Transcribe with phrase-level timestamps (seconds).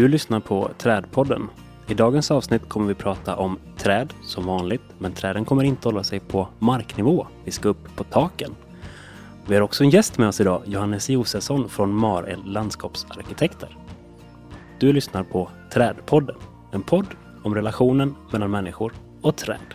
[0.00, 1.48] Du lyssnar på Trädpodden.
[1.86, 6.04] I dagens avsnitt kommer vi prata om träd som vanligt, men träden kommer inte hålla
[6.04, 7.26] sig på marknivå.
[7.44, 8.54] Vi ska upp på taken.
[9.46, 13.76] Vi har också en gäst med oss idag, Johannes Josefsson från Mareld Landskapsarkitekter.
[14.78, 16.36] Du lyssnar på Trädpodden,
[16.72, 17.06] en podd
[17.42, 19.74] om relationen mellan människor och träd.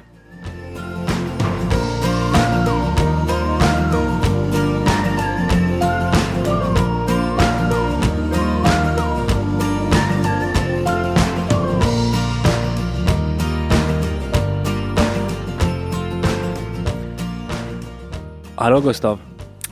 [18.55, 19.19] Hallå Gustav,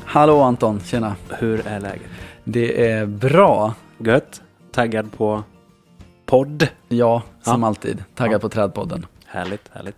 [0.05, 1.15] Hallå Anton, tjena.
[1.29, 2.09] hur är läget?
[2.43, 3.73] Det är bra.
[3.97, 4.41] Gött?
[4.71, 5.43] Taggad på
[6.25, 6.67] podd?
[6.87, 7.67] Ja, som Ja.
[7.67, 8.03] alltid.
[8.15, 8.39] Taggad Ja.
[8.39, 9.05] på Trädpodden.
[9.25, 9.95] Härligt, härligt.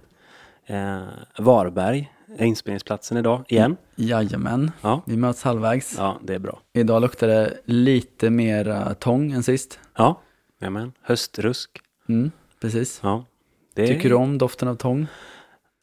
[0.65, 0.99] Eh,
[1.43, 3.77] Varberg är inspelningsplatsen idag, igen.
[3.95, 5.95] Jajamän, Ja, vi möts halvvägs.
[5.97, 6.59] ja det är bra.
[6.73, 9.79] Idag luktar det lite mer eh, tång än sist.
[9.97, 10.21] Ja,
[10.61, 10.91] jajamän.
[11.01, 11.71] Höstrusk.
[12.09, 12.99] Mm, precis.
[13.03, 13.25] Ja.
[13.73, 15.07] Det Tycker du om doften av tång?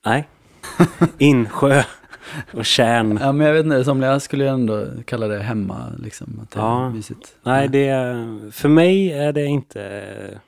[0.07, 0.29] Nej.
[1.19, 1.83] Insjö
[2.53, 3.19] och tjärn.
[3.21, 6.41] Ja, men jag vet inte, somliga skulle ju ändå kalla det hemma, liksom.
[6.43, 6.87] Att det Ja.
[6.87, 7.37] är mysigt.
[7.43, 10.41] Nej, det är, för mig är det inte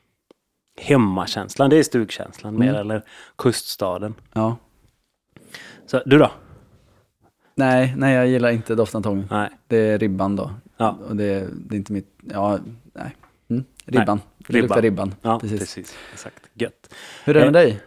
[0.80, 1.70] hemmakänslan.
[1.70, 2.80] Det är stugkänslan mer, Mm.
[2.80, 3.02] eller
[3.38, 4.14] kuststaden.
[4.32, 4.56] Ja.
[5.86, 6.30] Så du då?
[7.54, 9.26] Nej, nej, jag gillar inte tång.
[9.30, 9.50] Nej.
[9.66, 10.50] Det är ribban då.
[10.76, 10.98] Ja.
[11.08, 12.58] Och det, det är inte mitt, ja,
[12.94, 13.16] nej.
[13.50, 14.20] Mm, ribban.
[14.38, 14.62] Det ribban.
[14.62, 15.14] luktar ribban.
[15.22, 15.58] Ja, precis.
[15.60, 15.96] precis.
[16.12, 16.40] Exakt.
[16.54, 16.94] Gött.
[17.24, 17.80] Hur är det med Eh, dig?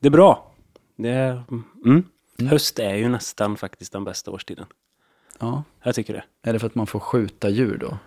[0.00, 0.52] Det är bra.
[0.96, 1.42] Det är,
[1.84, 2.04] mm.
[2.38, 2.50] Mm.
[2.50, 4.66] Höst är ju nästan faktiskt den bästa årstiden.
[5.38, 5.62] Ja.
[5.82, 6.24] Jag tycker det.
[6.42, 7.98] Är det för att man får skjuta djur då?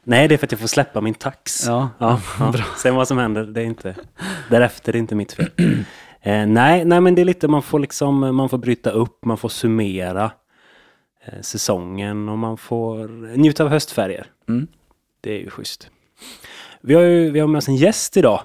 [0.04, 1.66] Nej, det är för att jag får släppa min tax.
[1.66, 2.54] Ja, Ja, ja.
[2.76, 3.94] Sen vad som händer, det är inte,
[4.50, 5.50] därefter det är inte mitt fel.
[6.26, 9.36] Eh, nej, nej, men det är lite, man får liksom, man får bryta upp, man
[9.36, 10.30] får summera
[11.24, 14.26] eh, säsongen och man får njuta av höstfärger.
[14.48, 14.66] Mm.
[15.20, 15.90] Det är ju schysst.
[16.80, 18.40] Vi har ju vi har med oss en gäst idag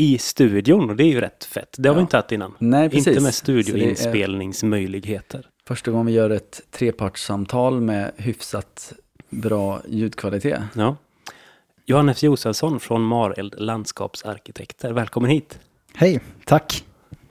[0.00, 1.76] i studion och det är ju rätt fett.
[1.78, 2.02] Det har vi Ja.
[2.02, 2.54] inte haft innan.
[2.58, 3.06] Nej, precis.
[3.06, 5.46] Inte med studioinspelningsmöjligheter.
[5.68, 8.92] Första gången vi gör ett trepartssamtal med hyfsat
[9.30, 10.60] bra ljudkvalitet.
[10.74, 10.96] Ja.
[11.86, 14.92] Johannes Josefsson från Mareld Landskapsarkitekter.
[14.92, 15.58] Välkommen hit.
[15.94, 16.84] Hej, tack.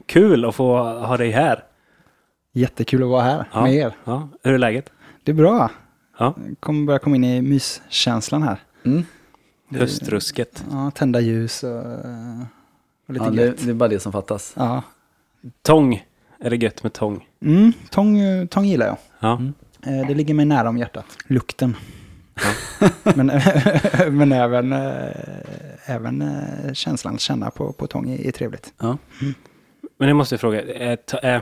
[0.05, 1.63] Kul att få ha dig här.
[2.53, 3.61] Jättekul att vara här Ja.
[3.61, 3.95] med er.
[4.03, 4.29] Ja.
[4.43, 4.91] Hur är läget?
[5.23, 5.71] Det är bra.
[6.19, 6.35] Ja.
[6.59, 8.57] Kommer börja komma in i myskänslan här.
[8.85, 9.03] Mm.
[9.69, 10.63] Höstrusket.
[10.71, 12.45] Ja, tända ljus och, eh, och
[13.13, 13.65] lite Ja, det, gött.
[13.65, 14.53] det är bara det som fattas.
[14.57, 14.83] Ja.
[15.61, 16.05] Tång.
[16.39, 17.27] Är det gött med tång?
[17.41, 18.97] Mm, tång, tång gillar jag.
[19.19, 19.33] Ja.
[19.37, 19.53] Mm.
[20.01, 21.05] Eh, Det ligger mig nära om hjärtat.
[21.27, 21.75] Lukten.
[23.15, 23.25] men
[24.17, 25.11] men även, eh,
[25.85, 28.73] även eh, känslan att känna på, på tång är, är trevligt.
[28.77, 28.97] Ja.
[29.99, 30.61] Men jag måste fråga.
[30.61, 31.41] Är, är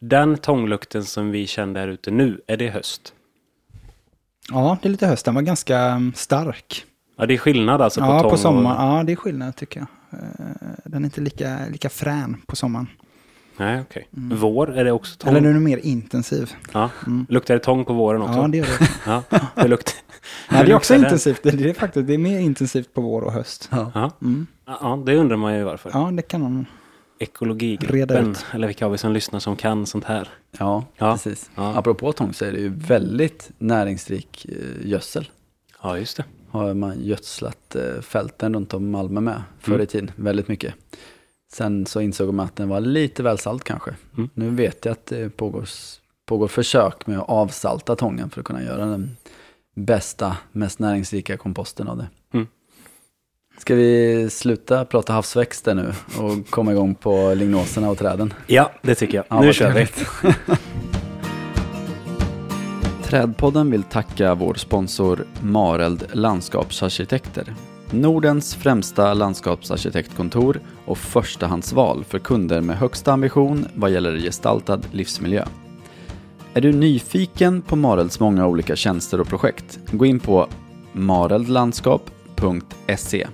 [0.00, 3.12] den tånglukten som vi kände här ute nu, är det höst?
[4.50, 5.24] Ja, det är lite höst.
[5.24, 6.84] Den var ganska mm, stark.
[7.16, 8.90] Ja, det är skillnad alltså på ja, tång på sommaren.
[8.90, 8.98] och...
[8.98, 9.86] Ja, det är skillnad tycker jag.
[10.12, 10.18] Eh,
[10.84, 12.86] Den är inte lika, lika frän på sommaren.
[13.58, 14.08] Nej, okej.
[14.10, 15.30] Vår, är det också tång?
[15.30, 16.52] Eller den är mer intensiv.
[16.72, 16.90] Ja.
[17.06, 17.26] Mm.
[17.28, 18.38] Luktar det tång på våren också?
[18.38, 18.88] Ja, det gör det.
[19.06, 19.22] Ja,
[19.54, 19.94] det luktar...
[20.50, 21.42] Nej, det är också intensivt.
[21.42, 23.68] Det det är faktiskt det är mer intensivt på vår och höst.
[23.72, 23.90] Ja.
[23.94, 24.10] Ja.
[24.22, 24.46] Mm.
[24.66, 25.90] ja, det undrar man ju varför.
[25.94, 26.66] Ja, det kan man.
[27.18, 30.28] Ekologigruppen, eller vilka har vi som lyssnar som kan sånt här?
[30.58, 31.12] Ja, Ja.
[31.12, 31.50] precis.
[31.54, 31.74] Ja.
[31.78, 35.28] Apropå tång så är det ju väldigt näringsrik eh, gödsel.
[35.82, 36.24] Ja, just det.
[36.56, 39.82] Har man gödslat eh, fälten runt om Malmö med förr Mm.
[39.84, 40.74] i tiden, väldigt mycket.
[41.52, 43.90] Sen så insåg man att den var lite väl salt kanske.
[44.16, 44.30] Mm.
[44.34, 45.68] Nu vet jag att det pågår,
[46.26, 49.16] pågår försök med att avsalta tången för att kunna göra den
[49.76, 52.06] bästa, mest näringsrika komposten av det.
[52.34, 52.46] Mm.
[53.58, 58.34] Ska vi sluta prata havsväxter nu och komma igång på lignoserna och träden?
[58.46, 59.24] Ja, det tycker jag.
[59.28, 59.86] Ja, nu kör vi.
[63.06, 67.54] Trädpodden vill tacka vår sponsor Mareld Landskapsarkitekter.
[67.90, 75.44] Nordens främsta landskapsarkitektkontor och förstahandsval för kunder med högsta ambition vad gäller gestaltad livsmiljö.
[76.54, 79.78] Är du nyfiken på Marelds många olika tjänster och projekt?
[79.92, 80.46] Gå in på
[80.92, 83.26] mareldlandskap.se.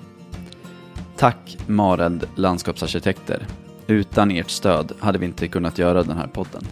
[1.16, 3.46] Tack Mareld Landskapsarkitekter.
[3.86, 6.62] Utan ert stöd hade vi inte kunnat göra den här podden.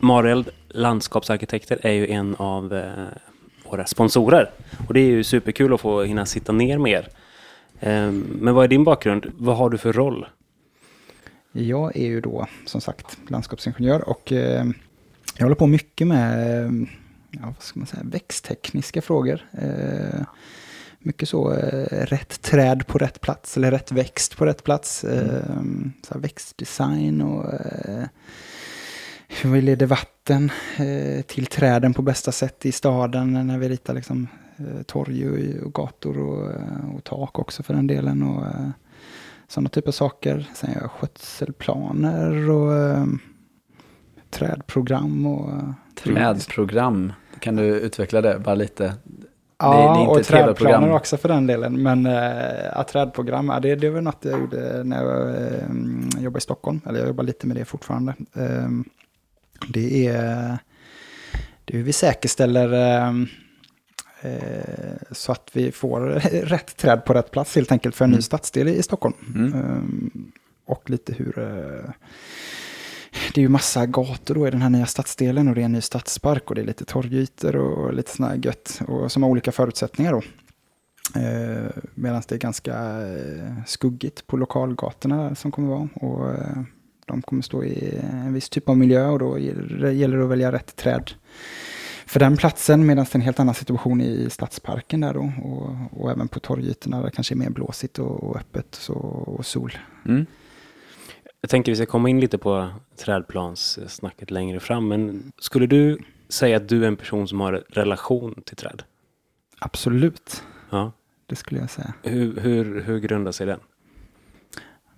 [0.00, 3.06] Mareld Landskapsarkitekter är ju en av eh,
[3.70, 4.50] våra sponsorer.
[4.88, 7.08] Och det är ju superkul att få hinna sitta ner med er.
[7.80, 9.32] Eh, men vad är din bakgrund?
[9.36, 10.26] Vad har du för roll?
[11.52, 14.66] Jag är ju då som sagt landskapsingenjör och eh,
[15.36, 16.72] jag håller på mycket med eh,
[17.30, 19.42] ja, vad ska man säga, växttekniska frågor.
[21.06, 25.04] Mycket så eh, rätt träd på rätt plats eller rätt växt på rätt plats.
[25.04, 25.62] Eh,
[26.02, 28.04] så växtdesign och eh,
[29.42, 33.94] hur vi leder vatten eh, till träden på bästa sätt i staden när vi ritar
[33.94, 38.22] liksom eh, torg och, och gator och, eh, och tak också för den delen.
[38.22, 38.68] Och, eh,
[39.48, 40.46] sådana typer av saker.
[40.54, 43.04] Sen gör jag skötselplaner och eh,
[44.30, 45.26] trädprogram.
[45.26, 48.94] Och, eh, Trädprogram, kan du utveckla det bara lite?
[49.58, 51.82] Ja, det är inte och trädplaner också för den delen.
[51.82, 56.40] Men äh, att trädprogram, det, det var något jag gjorde när jag äh, jobbade i
[56.40, 56.80] Stockholm.
[56.86, 58.14] Eller jag jobbar lite med det fortfarande.
[58.32, 58.68] Äh,
[59.68, 60.58] det är
[61.64, 63.14] det är hur vi säkerställer äh,
[64.20, 66.00] äh, så att vi får
[66.44, 68.16] rätt träd på rätt plats helt enkelt för en Mm.
[68.18, 69.14] ny stadsdel i Stockholm.
[69.34, 69.54] Mm.
[69.54, 70.32] Ehm,
[70.66, 71.38] och lite hur...
[71.38, 71.90] eh,
[73.34, 75.72] det är ju massa gator då i den här nya stadsdelen och det är en
[75.72, 79.30] ny stadspark och det är lite torgytor och lite sådana här gött och som har
[79.30, 80.22] olika förutsättningar då.
[81.20, 82.72] Eh, Medan det är ganska
[83.06, 85.88] eh, skuggigt på lokalgatorna som kommer vara.
[85.94, 86.62] Och eh,
[87.04, 90.52] de kommer stå i en viss typ av miljö och då gäller det att välja
[90.52, 91.10] rätt träd
[92.06, 92.86] för den platsen.
[92.86, 95.32] Medan det är en helt annan situation i stadsparken där då.
[95.44, 98.94] Och, och även på torgytorna där det kanske är mer blåsigt och, och öppet så,
[98.94, 99.72] och sol.
[100.06, 100.26] Mm.
[101.40, 104.88] Jag tänker vi ska komma in lite på trädplanssnacket längre fram.
[104.88, 105.98] Men skulle du
[106.28, 108.82] säga att du är en person som har relation till träd?
[109.58, 110.92] Absolut, Ja.
[111.26, 111.94] det skulle jag säga.
[112.02, 113.60] Hur, hur, hur grundar sig den?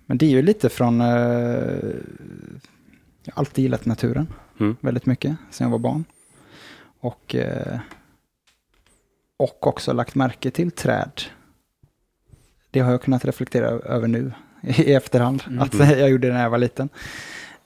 [0.09, 1.01] Men det är ju lite från...
[1.01, 1.07] Eh,
[3.23, 4.27] jag har alltid gillat naturen
[4.59, 4.75] Mm.
[4.79, 6.05] väldigt mycket sen jag var barn.
[6.99, 7.79] Och, eh,
[9.37, 11.21] och också lagt märke till träd.
[12.71, 14.31] Det har jag kunnat reflektera över nu
[14.61, 15.43] i efterhand.
[15.47, 15.59] Mm.
[15.61, 16.89] Att jag gjorde det när jag var liten.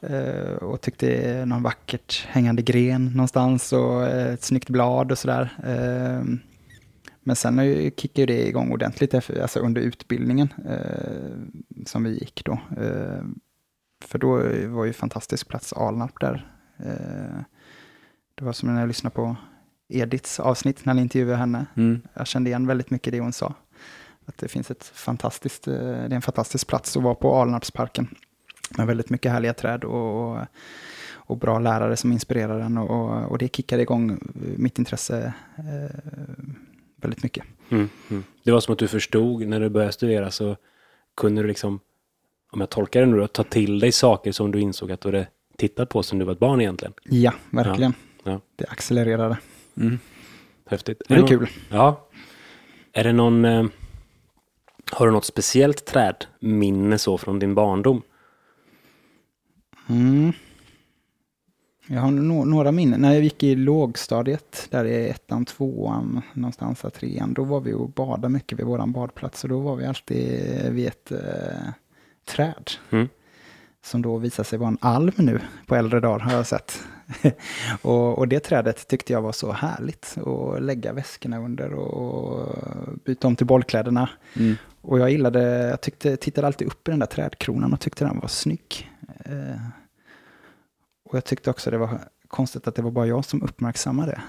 [0.02, 5.50] Eh, och tyckte någon vackert hängande gren någonstans och eh, ett snyggt blad och sådär.
[5.64, 6.24] Eh,
[7.24, 12.54] men sen kickade det igång ordentligt alltså under utbildningen eh, som vi gick då.
[12.54, 13.24] Eh,
[14.04, 14.38] för då
[14.68, 16.52] var ju fantastisk plats Alnarp där.
[16.78, 17.42] Eh,
[18.36, 19.36] det var som när jag lyssnade på
[19.88, 21.66] Ediths avsnitt när ni intervjuade henne.
[21.78, 22.02] Mm.
[22.14, 23.54] Jag kände igen väldigt mycket det hon sa.
[24.26, 28.08] Att det finns ett fantastiskt, eh, det är en fantastisk plats att vara på Alnarpsparken.
[28.78, 30.40] Med väldigt mycket härliga träd och, och,
[31.14, 32.78] och bra lärare som inspirerar en.
[32.78, 34.20] Och, och det kickade igång
[34.58, 35.96] mitt intresse eh,
[37.02, 37.46] väldigt mycket.
[37.70, 37.90] Mm.
[38.10, 38.24] Mm.
[38.44, 40.58] Det var som att du förstod när du började studera så
[41.18, 41.80] kunde du liksom,
[42.52, 45.08] om jag tolkar det nu då, ta till dig saker som du insåg att du
[45.08, 45.28] hade
[45.58, 46.94] tittat på som du var ett barn egentligen.
[47.04, 47.94] Ja, verkligen.
[48.24, 48.42] Ja, ja.
[48.56, 49.38] Det accelererade.
[49.78, 50.00] Mm.
[50.66, 51.02] Häftigt.
[51.10, 51.50] Men det är någon- kul.
[51.70, 52.08] Ja.
[52.94, 53.46] Är det någon...
[53.46, 53.66] Eh,
[54.92, 58.02] har du något speciellt trädminne så från din barndom?
[59.90, 60.34] Mm.
[61.94, 63.02] Jag har no några minnen.
[63.02, 67.74] När jag gick i lågstadiet, där är ettan, tvåan, någonstans här trean, då var vi
[67.74, 70.40] och badade mycket vid våran badplats och då var vi alltid
[70.70, 71.70] vid ett eh,
[72.26, 72.72] träd.
[72.90, 73.10] Mm.
[73.84, 76.84] Som då visade sig vara en alm nu på äldre dagar har jag sett.
[77.82, 82.56] och, och det trädet tyckte jag var så härligt att lägga väskorna under och
[83.06, 84.10] byta om till bollkläderna.
[84.40, 84.56] Mm.
[84.82, 88.20] Och jag gillade, jag tyckte, tittade alltid upp i den där trädkronan och tyckte den
[88.20, 88.92] var snygg.
[89.26, 89.81] Eh,
[91.12, 94.22] och jag tyckte också det var konstigt att det var bara jag som uppmärksammade det.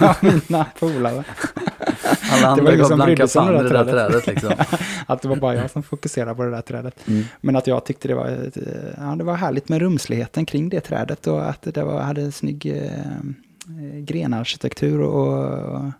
[0.00, 0.14] Ja.
[0.22, 1.24] Mina polare.
[2.32, 4.26] Alla Det andra var ingen gav blanka fan i det där där trädet.
[4.26, 4.52] liksom.
[5.06, 7.08] Att det var bara jag som fokuserade på det där trädet.
[7.08, 7.24] Mm.
[7.40, 10.80] Men att jag tyckte det var, eh, ja, det var härligt med rumsligheten kring det
[10.80, 15.92] trädet och att det var, hade en snygg eh, grenarkitektur och,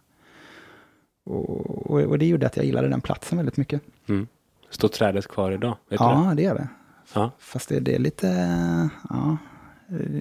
[1.25, 3.82] och, och, och det gjorde att jag gillade den platsen väldigt mycket.
[4.08, 4.26] Mm.
[4.70, 5.76] Står trädet kvar idag?
[5.88, 6.34] Vet du Ja, det?
[6.36, 6.68] det gör det.
[7.14, 7.30] Ja.
[7.38, 8.28] Fast det, det är lite,
[9.10, 9.36] ja,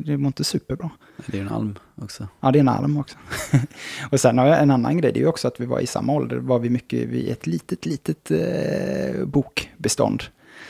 [0.05, 0.89] det mår inte superbra.
[1.27, 2.27] Det är en alm också.
[2.39, 3.17] Ja, det är en alm också.
[4.11, 5.87] och sen har jag en annan grej, det är ju också att vi var i
[5.87, 10.23] samma ålder, var vi mycket vid ett litet, litet eh, bokbestånd.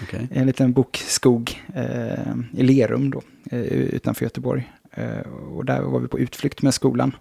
[0.03, 0.27] Okej.
[0.31, 3.21] En liten bokskog eh, i Lerum då,
[3.51, 4.71] eh, utanför Göteborg.
[4.91, 5.19] Eh,
[5.55, 7.15] och där var vi på utflykt med skolan.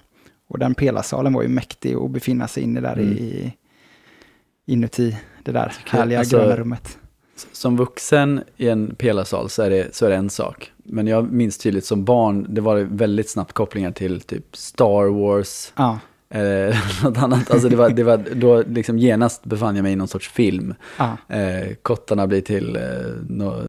[0.48, 3.12] Och den pelarsalen var ju mäktig att befinna sig inne där Mm.
[3.12, 3.54] i,
[4.66, 6.98] inuti det där härliga alltså- gröna rummet.
[7.52, 10.72] Som vuxen i en pelarsal så är, det, så är det en sak.
[10.76, 15.72] Men jag minns tydligt som barn, det var väldigt snabbt kopplingar till typ Star Wars,
[15.76, 15.98] Ja,
[16.28, 17.50] eh, något annat.
[17.50, 20.74] Alltså det var, det var, då liksom genast befann jag mig i någon sorts film.
[21.28, 22.82] Eh, kottarna blir till eh,
[23.28, 23.62] nå-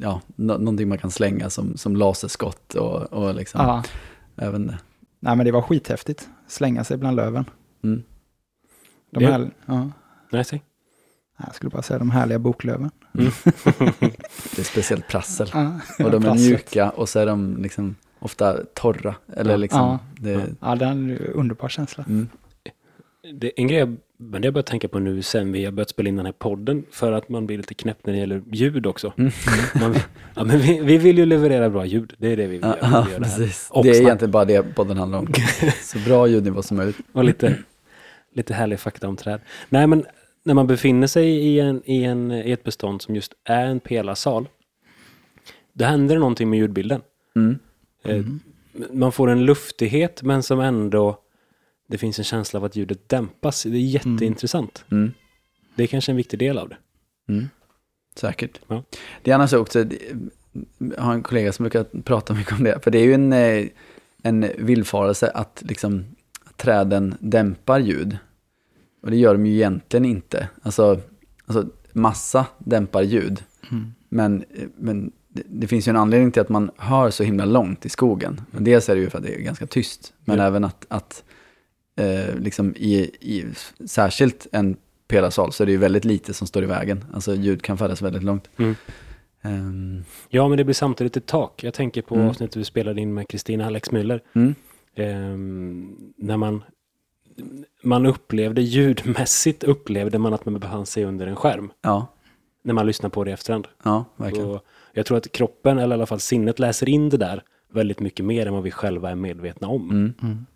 [0.00, 3.82] ja, nå- någonting man kan slänga som, som laserskott och, och liksom, ja.
[4.36, 4.78] även det.
[5.20, 6.28] Nej men det var skithäftigt.
[6.48, 7.44] Slänga sig bland löven.
[7.84, 8.02] Mm.
[9.10, 9.90] De här, ja.
[10.32, 10.62] Nej, säg.
[11.36, 12.90] Jag skulle bara säga de härliga boklöven.
[13.12, 15.50] Det är speciellt prassel.
[15.52, 16.48] Ja, Och de är prasslet.
[16.48, 19.14] mjuka och så är de liksom ofta torra.
[19.36, 19.56] Eller Ja.
[19.56, 19.98] liksom, Ja.
[20.20, 22.04] det, Ja, det är en underbar känsla.
[22.08, 22.28] mm.
[23.34, 25.72] Det, en grej jag, men det har jag börjat tänka på nu sen vi har
[25.72, 28.42] börjat spela in den här podden för att man blir lite knäpp när det gäller
[28.52, 29.12] ljud också.
[29.18, 29.32] Mm.
[29.80, 29.94] Man,
[30.34, 32.12] ja, men vi, vi vill ju leverera bra ljud.
[32.18, 32.76] Det är det vi vill göra.
[32.80, 33.68] ja, Vi det, precis.
[33.70, 34.02] Och Det är snack.
[34.06, 35.26] egentligen bara det podden handlar om.
[35.82, 36.96] Så bra ljudnivå som möjligt.
[37.12, 37.58] och lite
[38.34, 39.40] lite härlig fakta om träd.
[39.68, 40.04] Nej, men
[40.46, 43.80] när man befinner sig i, en, i, en, i ett bestånd som just är en
[43.80, 44.48] pelarsal,
[45.72, 47.00] då händer det någonting med ljudbilden.
[47.36, 47.58] Mm.
[48.04, 48.24] Eh,
[48.92, 51.18] Man får en luftighet, men som ändå,
[51.88, 53.62] det finns en känsla av att ljudet dämpas.
[53.62, 54.84] Det är jätteintressant.
[54.90, 55.12] Mm.
[55.74, 56.76] Det är kanske en viktig del av det.
[57.28, 57.48] Mm.
[58.14, 58.60] Säkert.
[58.66, 58.82] Ja.
[59.22, 59.84] Det är annars också,
[60.78, 63.32] jag har en kollega som brukar prata mycket om det, för det är ju en,
[63.32, 63.66] eh,
[64.22, 66.04] en villfarelse att liksom
[66.56, 68.18] träden dämpar ljud.
[69.06, 70.48] Och det gör de ju egentligen inte.
[70.62, 71.00] Alltså,
[71.46, 73.42] alltså massa dämpar ljud.
[74.08, 74.44] Men,
[74.76, 77.88] men det, det finns ju en anledning till att man hör så himla långt i
[77.88, 78.40] skogen.
[78.50, 80.44] Men dels är det ju för att det är ganska tyst, men Ja.
[80.46, 81.24] även att, att
[82.00, 83.44] eh, liksom i, i
[83.86, 84.76] särskilt en
[85.08, 87.04] pelarsal så är det ju väldigt lite som står i vägen.
[87.12, 88.48] Alltså ljud kan färdas väldigt långt.
[88.58, 88.74] Mm.
[89.42, 91.64] Ehm, Ja, men det blir samtidigt ett tak.
[91.64, 92.28] Jag tänker på Mm.
[92.28, 94.20] avsnittet vi spelade in med Kristina Alex Müller.
[94.34, 94.54] mm,
[94.96, 96.62] Ehm, när man,
[97.82, 101.70] man upplevde ljudmässigt upplevde man att man befann sig under en skärm.
[101.82, 102.06] ja,
[102.62, 103.68] När man lyssnar på det i efterhand.
[103.82, 104.48] ja, verkligen.
[104.50, 108.00] Och jag tror att kroppen, eller i alla fall sinnet, läser in det där väldigt
[108.00, 109.90] mycket mer än vad vi själva är medvetna om.
[110.22, 110.46] Mm.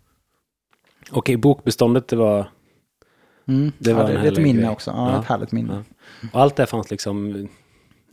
[1.11, 2.45] Okej, bokbeståndet, det var...
[3.45, 3.71] Mm.
[3.77, 4.69] Det var ja, det, ett minne grej.
[4.69, 4.91] också.
[4.91, 5.19] Ja, Ja.
[5.21, 5.83] ett härligt minne.
[6.21, 6.27] Ja.
[6.33, 7.47] Och allt det fanns liksom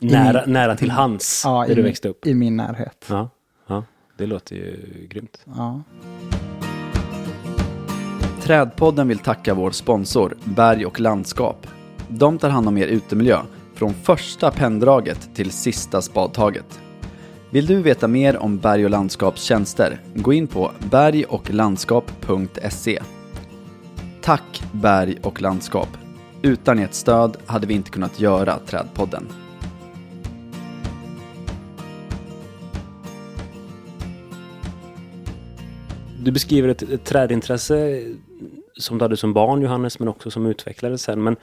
[0.01, 2.27] nära, min- nära till hands Ja, när i, du växte upp.
[2.27, 3.07] i min närhet.
[3.09, 3.31] Ja,
[3.67, 3.85] ja,
[4.17, 4.77] det låter ju
[5.11, 5.45] grymt.
[8.49, 11.67] Trädpodden vill tacka vår sponsor Berg och landskap.
[12.09, 13.39] De tar hand om er utemiljö
[13.75, 16.81] från första penndraget till sista spadtaget.
[17.51, 20.01] Vill du veta mer om Berg och landskaps tjänster?
[20.15, 23.03] Gå in på bergochlandskap.se.
[24.23, 25.89] Tack Berg och landskap.
[26.43, 29.27] Utan ert stöd hade vi inte kunnat göra Trädpodden.
[36.23, 38.05] Du beskriver ett, ett trädintresse
[38.79, 41.23] som du hade som barn Johannes, men också som utvecklades sen.
[41.23, 41.37] Men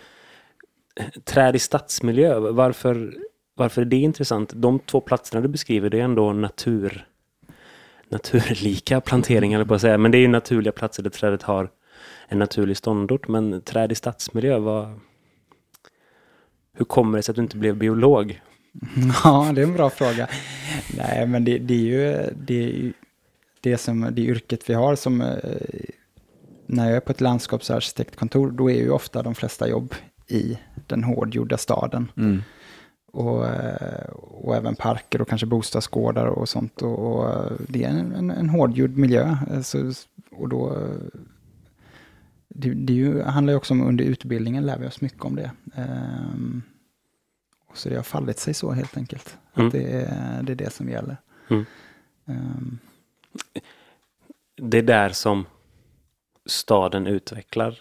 [0.95, 3.17] eh, träd i stadsmiljö, varför,
[3.55, 4.51] varför är det intressant?
[4.55, 7.07] De två platserna du beskriver, det är ändå natur,
[8.09, 9.97] naturlika planteringar, på att säga.
[9.97, 11.69] Men det är ju naturliga platser där trädet har
[12.27, 13.27] en naturlig ståndort.
[13.27, 14.99] Men träd i stadsmiljö, vad,
[16.73, 18.41] hur kommer det sig att du inte blev biolog?
[19.23, 20.27] Ja, det är en bra fråga.
[20.97, 22.93] Nej, men det, det är ju det, är ju
[23.61, 25.37] det, som, det yrket vi har som eh,
[26.67, 29.93] när jag är på ett landskapsarkitektkontor, då är ju ofta de flesta jobb
[30.27, 32.11] i den hårdgjorda staden.
[32.17, 32.41] Mm.
[33.11, 36.81] Och, eh, och även parker och kanske bostadsgårdar och sånt.
[36.81, 39.37] Och, och det är en, en, en hårdgjord miljö.
[39.51, 39.91] eh, Så,
[40.31, 41.19] och då, eh,
[42.47, 45.51] det, det ju, handlar ju också om under utbildningen lär vi oss mycket om det.
[45.75, 46.61] Ehm,
[47.69, 49.37] och så det har fallit sig så helt enkelt.
[49.55, 49.67] Mm.
[49.67, 51.17] Att det, är, det är det som gäller.
[51.49, 51.65] Mm.
[52.27, 52.77] Ehm,
[54.61, 55.45] Det är där som
[56.45, 57.79] staden utvecklar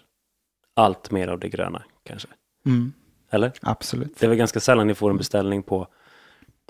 [0.74, 2.28] allt mer av det gröna, kanske.
[2.66, 2.92] mm,
[3.30, 3.52] Eller?
[3.62, 4.18] absolut.
[4.18, 5.86] Det är väl ganska sällan ni får en beställning på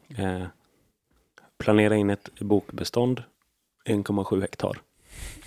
[0.09, 0.43] eh,
[1.59, 3.23] planera in ett bokbestånd
[3.85, 4.79] 1,7 hektar.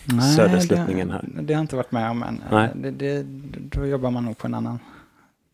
[0.03, 1.21] Nej, Södersluttningen det, här.
[1.41, 2.43] Det har jag inte varit med om än.
[2.51, 2.71] Nej.
[2.75, 3.23] Det, det,
[3.71, 4.79] då jobbar man nog på en annan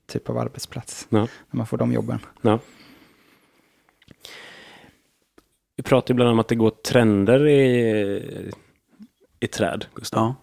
[0.06, 1.08] typ av arbetsplats.
[1.10, 1.20] Ja.
[1.20, 2.20] När man får de jobben.
[2.42, 2.60] Ja.
[5.76, 8.44] Vi pratar ibland om att det går trender i,
[9.40, 10.24] i träd, Gustav.
[10.24, 10.36] Ja.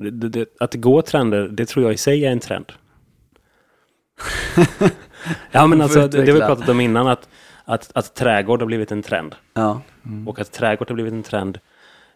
[0.00, 2.72] Det, det, att det går trender, det tror jag i sig är en trend.
[5.50, 7.28] ja, men alltså, det, det har vi pratat om innan, att,
[7.64, 9.34] att, att trädgård har blivit en trend.
[9.52, 9.80] Ja.
[10.26, 11.58] Och att trädgård har blivit en trend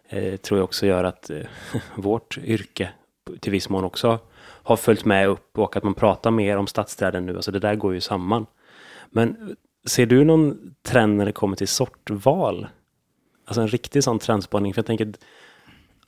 [0.09, 1.37] eh, tror jag också gör att eh,
[1.95, 2.89] vårt yrke
[3.39, 7.25] till viss mån också har följt med upp och att man pratar mer om stadsträden
[7.25, 7.35] nu.
[7.35, 8.45] Alltså det där går ju samman.
[9.09, 12.67] Men ser du någon trend när det kommer till sortval?
[13.45, 14.73] Alltså en riktig sån trendspaning.
[14.73, 15.13] För jag tänker,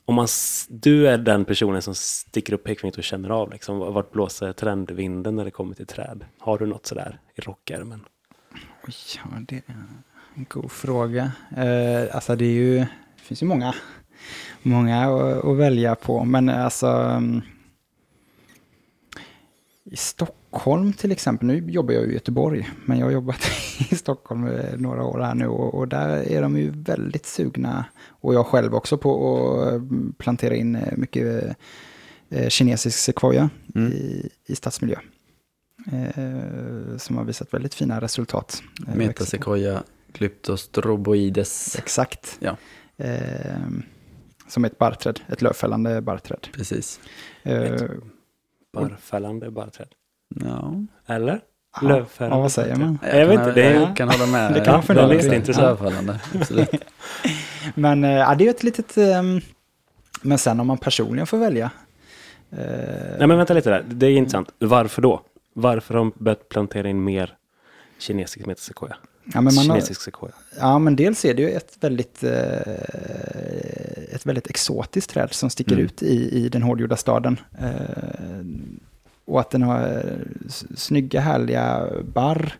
[0.08, 0.26] om man,
[0.68, 5.36] du är den personen som sticker upp pekfingret och känner av liksom, vart blåser trendvinden
[5.36, 6.24] när det kommer till träd?
[6.38, 8.04] Har du något sådär i rockärmen?
[8.86, 9.62] Oj, ja, det är
[10.34, 11.32] en god fråga.
[11.56, 13.74] Eh, alltså det är ju, det finns ju många,
[14.62, 16.24] många att, att välja på.
[16.24, 17.42] Men eh, alltså mm,
[19.90, 23.40] i Stockholm till exempel, nu jobbar jag i Göteborg, men jag har jobbat
[23.90, 27.84] i Stockholm eh, några år här nu och, och där är de ju väldigt sugna,
[28.08, 31.56] och jag själv också, på att mm, plantera in eh, mycket
[32.30, 33.92] eh, kinesisk sequoia Mm.
[33.92, 34.96] i, i stadsmiljö.
[35.92, 38.62] Eh, som har visat väldigt fina resultat.
[38.88, 38.94] Eh.
[38.94, 41.76] Metasequoia Glyptostroboides.
[41.78, 42.38] Exakt.
[42.40, 42.56] Ja.
[42.96, 43.68] Eh,
[44.48, 46.48] som ett barrträd, ett lövfällande barrträd.
[46.52, 47.00] Precis.
[47.42, 47.76] Eh,
[48.72, 49.88] Barrfällande barrträd?
[50.44, 50.74] Ja.
[51.06, 51.40] Eller?
[51.80, 52.98] ja, Lövfällande ja, vad säger man?
[53.02, 54.54] Jag vet inte, det är- jag kan hålla med.
[54.54, 55.14] Det kan fundera Lövfällande.
[55.24, 55.36] lite.
[55.36, 55.80] intressant.
[55.80, 56.70] Lövfällande, absolut.
[57.74, 58.96] Men eh, ja, det är ett litet...
[58.96, 59.40] ehm,
[60.22, 61.70] men sen om man personligen får välja.
[62.50, 64.48] Nej men vänta lite där, det är intressant.
[64.58, 65.20] Varför då?
[65.52, 67.34] Varför har de börjat plantera in mer
[67.98, 68.96] kinesisk metasequoia?
[69.24, 70.32] Ja, men man har, Kinesisk sequoia.
[70.60, 72.30] ja, men dels är det ju ett väldigt, eh,
[74.28, 75.84] väldigt exotiskt träd som sticker Mm.
[75.84, 77.40] ut i, i den hårdgjorda staden.
[77.58, 78.44] Eh,
[79.24, 82.52] och att den har eh, snygga, härliga barr.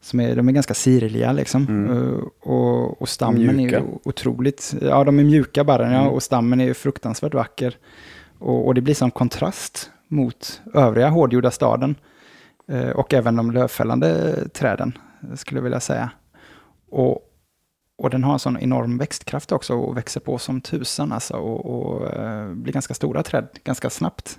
[0.00, 1.66] Som är, de är ganska sirliga liksom.
[1.68, 1.90] Mm.
[1.96, 3.78] Eh, och, och stammen är Mjuka.
[3.78, 6.12] ju otroligt, ja de är mjuka barren ja, Mm.
[6.12, 7.76] och stammen är ju fruktansvärt vacker.
[8.38, 11.94] Och, och det blir som kontrast mot övriga hårdgjorda staden.
[12.68, 14.92] Eh, och även de lövfällande träden,
[15.34, 16.10] skulle jag vilja säga.
[16.90, 17.18] Och,
[17.96, 21.66] och den har en sån enorm växtkraft också och växer på som tusan alltså och,
[21.66, 24.38] och eh, blir ganska stora träd ganska snabbt.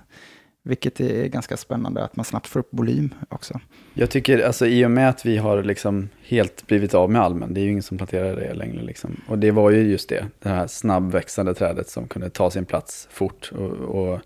[0.62, 3.60] Vilket är ganska spännande att man snabbt får upp volym också.
[3.94, 7.54] Jag tycker, alltså i och med att vi har liksom helt blivit av med almen,
[7.54, 9.20] det är ju ingen som planterar det längre liksom.
[9.28, 13.08] Och det var ju just det, det här snabbväxande trädet som kunde ta sin plats
[13.10, 14.20] fort och, och,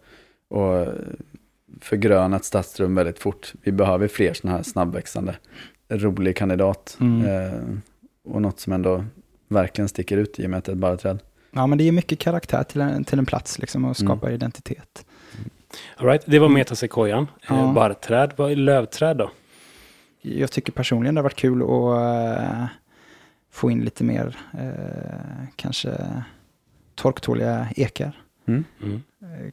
[0.49, 0.87] och
[1.80, 3.52] förgröna ett stadsrum väldigt fort.
[3.62, 5.37] Vi behöver fler sådana här snabbväxande,
[5.88, 6.96] rolig kandidat.
[7.00, 7.26] Mm.
[7.26, 7.60] Eh,
[8.25, 9.04] och något som ändå
[9.50, 11.19] verkligen sticker ut i och med att det är ett barrträd.
[11.50, 14.35] Ja, men det ger mycket karaktär till en, till en plats liksom och skapar Mm.
[14.35, 15.07] identitet.
[15.97, 17.26] All right, det var metasequoian.
[17.49, 17.59] Ja.
[17.59, 19.30] Eh, Barrträd, vad är lövträd då?
[20.23, 22.66] Jag tycker personligen det har varit kul att eh,
[23.50, 26.07] få in lite mer eh, kanske
[26.95, 28.23] torktåliga ekar.
[28.47, 28.64] Mm.
[28.83, 29.00] Mm.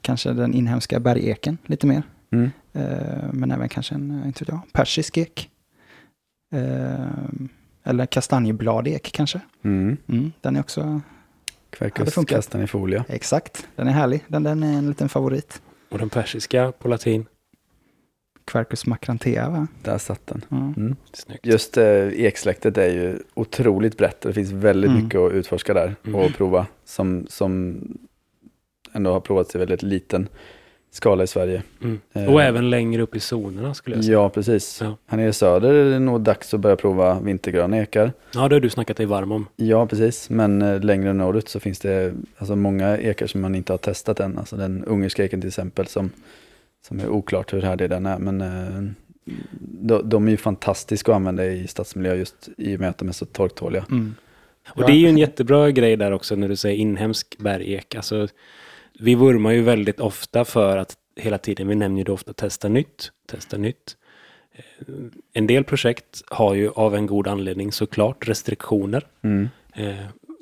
[0.01, 2.03] Kanske den inhemska bergeken lite mer.
[2.31, 2.49] Mm.
[2.73, 5.49] Eh, men även kanske en, inte vet jag, persisk ek.
[6.53, 7.05] Eh,
[7.87, 9.39] eller kastanjebladek kanske.
[9.63, 9.97] Mm.
[10.07, 11.01] Mm, den är också,
[11.69, 12.35] Quercus funkat.
[12.37, 13.05] castanefolia.
[13.09, 14.23] exakt, den är härlig.
[14.27, 15.61] Den, den är en liten favorit.
[15.89, 17.25] Och den persiska på latin?
[18.45, 19.67] Quercus macrantea va?
[19.83, 20.45] Där satt den.
[20.51, 20.95] Mm.
[21.13, 21.45] Snyggt.
[21.45, 25.03] Just eh, eksläktet är ju otroligt brett det finns väldigt Mm.
[25.03, 26.33] mycket att utforska där och Mm.
[26.33, 26.67] prova.
[26.85, 27.77] Som, som
[28.93, 30.27] ändå har provats i väldigt liten
[30.97, 31.63] skala i Sverige.
[31.83, 31.99] Mm.
[32.13, 34.17] Eh, Och även längre upp i zonerna skulle jag säga.
[34.17, 34.81] Ja, precis.
[34.81, 34.97] Ja.
[35.05, 38.13] Här nere i söder är det nog dags att börja prova vintergröna ekar.
[38.33, 39.47] Ja, det har du snackat dig varm om.
[39.55, 40.29] Ja, precis.
[40.29, 44.19] Men eh, längre norrut så finns det alltså, många ekar som man inte har testat
[44.19, 44.37] än.
[44.37, 46.09] Alltså den ungerska eken till exempel som,
[46.87, 48.17] som är oklart hur härdig den är.
[48.19, 48.91] Men eh,
[49.61, 53.07] de, de är ju fantastiska att använda i stadsmiljö just i och med att de
[53.07, 53.85] är så torktåliga.
[53.91, 54.15] Mm.
[54.69, 57.95] Och det är ju en jättebra grej där också när du säger inhemsk bergek.
[57.95, 58.27] Alltså,
[58.99, 62.67] vi vurmar ju väldigt ofta för att hela tiden, vi nämner ju då ofta testa
[62.69, 63.97] nytt, testa nytt.
[64.53, 64.63] Eh,
[65.33, 69.49] En del projekt har ju av en god anledning såklart restriktioner Mm.
[69.73, 69.95] eh,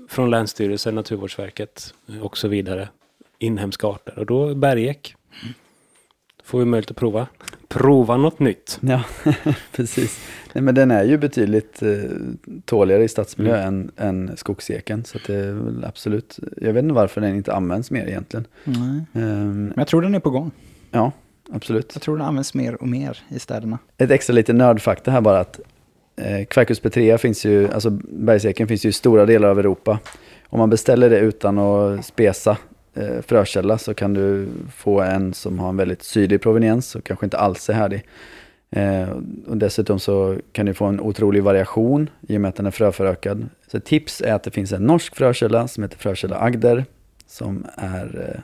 [0.10, 2.90] från Länsstyrelsen, Naturvårdsverket eh, och så vidare.
[3.40, 5.16] Inhemska arter och då bergek.
[6.44, 7.28] Får vi möjlighet att prova.
[7.80, 8.80] Prova något nytt.
[8.82, 9.04] Ja,
[9.72, 10.20] precis.
[10.54, 11.90] Nej, men den är ju betydligt eh,
[12.66, 15.06] tåligare i stadsmiljö än, än skogseken.
[15.06, 18.46] Så att det är väl absolut, jag vet inte varför den inte används mer egentligen.
[18.64, 19.24] Nej.
[19.24, 20.52] Ehm, Men jag tror den är på gång.
[20.92, 21.12] ja,
[21.52, 21.92] absolut.
[21.94, 23.78] Jag tror den används mer och mer i städerna.
[23.98, 25.60] Ett extra lite nördfakta här bara att
[26.16, 30.00] eh, Quercus petrea finns ju, alltså bergseken finns ju i stora delar av Europa.
[30.50, 32.58] Om man beställer det utan att spesa
[32.96, 37.26] eh, frökälla så kan du få en som har en väldigt syrlig proveniens och kanske
[37.26, 38.04] inte alls är härdig.
[38.70, 39.10] Eh,
[39.48, 42.72] och dessutom så kan du få en otrolig variation i och med att den är
[42.72, 43.50] fröförökad.
[43.68, 46.86] Så ett tips är att det finns en norsk frökälla som heter frökälla Agder
[47.28, 48.42] som är eh,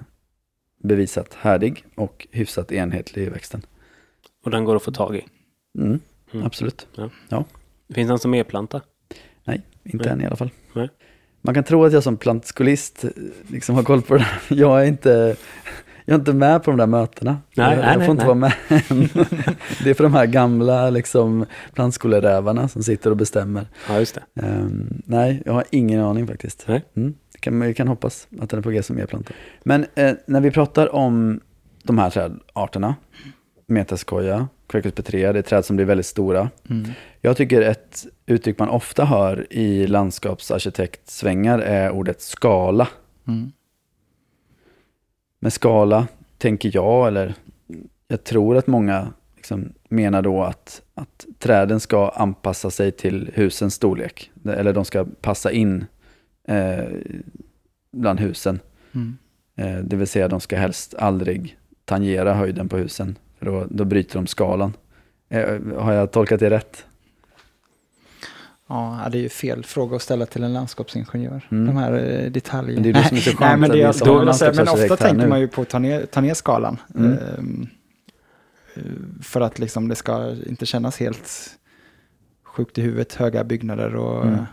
[0.84, 3.62] bevisat härdig och hyfsat enhetlig i växten.
[4.46, 5.26] Och den går att få tag i.
[5.80, 6.00] Mm,
[6.34, 6.46] Mm.
[6.46, 6.88] Absolut.
[7.94, 8.82] Finns den som e-planta?
[9.44, 10.14] Nej, inte Nej.
[10.14, 10.50] än i alla fall.
[10.74, 10.90] Nej.
[11.42, 13.10] Man kan tro att jag som plantskolist eh,
[13.48, 14.28] liksom har koll på det.
[14.48, 15.36] Jag är inte,
[16.06, 17.32] jag är inte med på de där mötena.
[17.56, 18.36] Nej, jag nej, jag får inte nej.
[18.36, 19.10] vara med än.
[19.84, 23.68] Det är för de här gamla liksom, plantskolerävarna som sitter och bestämmer.
[23.90, 24.42] Ja, just det.
[24.42, 26.66] Ehm, nej, jag har ingen aning faktiskt.
[26.68, 26.86] Nej.
[26.96, 29.34] Mm, kan, vi kan hoppas att den är på G som e-planta.
[29.64, 31.40] Men eh, när vi pratar om
[31.84, 32.96] de här trädarterna,
[33.68, 36.50] metaskoja, Quercus petrea, det är träd som blir väldigt stora.
[36.70, 36.92] Mm.
[37.22, 42.88] Jag tycker ett uttryck man ofta hör i landskapsarkitektsvängar är ordet skala.
[43.28, 43.52] Mm.
[45.40, 46.08] Med skala
[46.38, 47.36] tänker jag, eller
[48.08, 53.74] jag tror att många liksom menar då att, att träden ska anpassa sig till husens
[53.74, 54.32] storlek.
[54.46, 55.86] Eller de ska passa in
[56.48, 56.86] eh,
[57.92, 58.60] bland husen.
[58.92, 59.18] Mm.
[59.56, 63.16] Eh, det vill säga de ska helst aldrig tangera höjden på husen.
[63.42, 64.74] För då, då bryter de skalan.
[65.30, 66.86] Eh, har jag tolkat det rätt?
[68.68, 71.48] Ja, det är ju fel fråga att ställa till en landskapsingenjör.
[71.52, 71.66] Mm.
[71.66, 72.82] De här eh, detaljerna.
[72.82, 74.56] Men det är det som är så skönt Nej, men, det är som då, har
[74.56, 75.28] men ofta tänker nu.
[75.28, 76.78] man ju på att ta ner, ta ner skalan.
[76.96, 77.12] Mm.
[77.12, 77.68] Ehm,
[78.76, 78.82] eh,
[79.22, 81.58] för att liksom det ska inte kännas helt
[82.44, 84.46] sjukt i huvudet, höga byggnader och mm.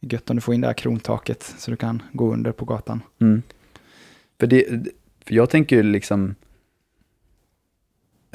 [0.00, 3.02] gött om du får in det här krontaket så du kan gå under på gatan.
[3.20, 3.42] Mm.
[4.40, 4.66] För, det,
[5.26, 6.34] för jag tänker ju liksom,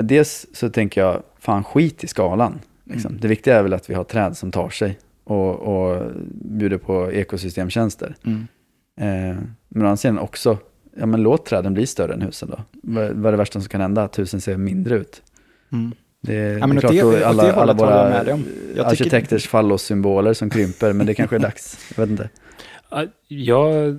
[0.03, 2.59] Dels så tänker jag, fan skit i skalan.
[2.83, 3.09] Liksom.
[3.12, 3.21] Mm.
[3.21, 7.12] Det viktiga är väl att vi har träd som tar sig och, och bjuder på
[7.12, 8.15] ekosystemtjänster.
[8.25, 8.47] Mm.
[8.99, 10.57] Eh, men å andra sidan också,
[10.97, 12.59] ja men låt träden bli större än husen då.
[12.83, 14.03] Vad, vad är det värsta som kan hända?
[14.03, 15.21] Att husen ser mindre ut.
[15.71, 15.91] Mm.
[16.21, 18.43] Det, det men är klart det- åt det alla, alla våra med dig om.
[18.75, 21.77] Jag tycker- arkitekters fallossymboler som krymper, men det kanske är dags.
[21.97, 22.29] Jag vet inte.
[22.91, 23.97] Ja, Jag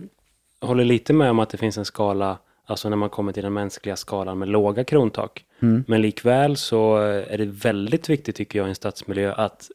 [0.60, 2.38] håller lite med om att det finns en skala,
[2.70, 5.44] alltså när man kommer till den mänskliga skalan med låga krontak.
[5.61, 5.85] Mm.
[5.88, 9.70] Men likväl så är det väldigt viktigt tycker jag i en stadsmiljö att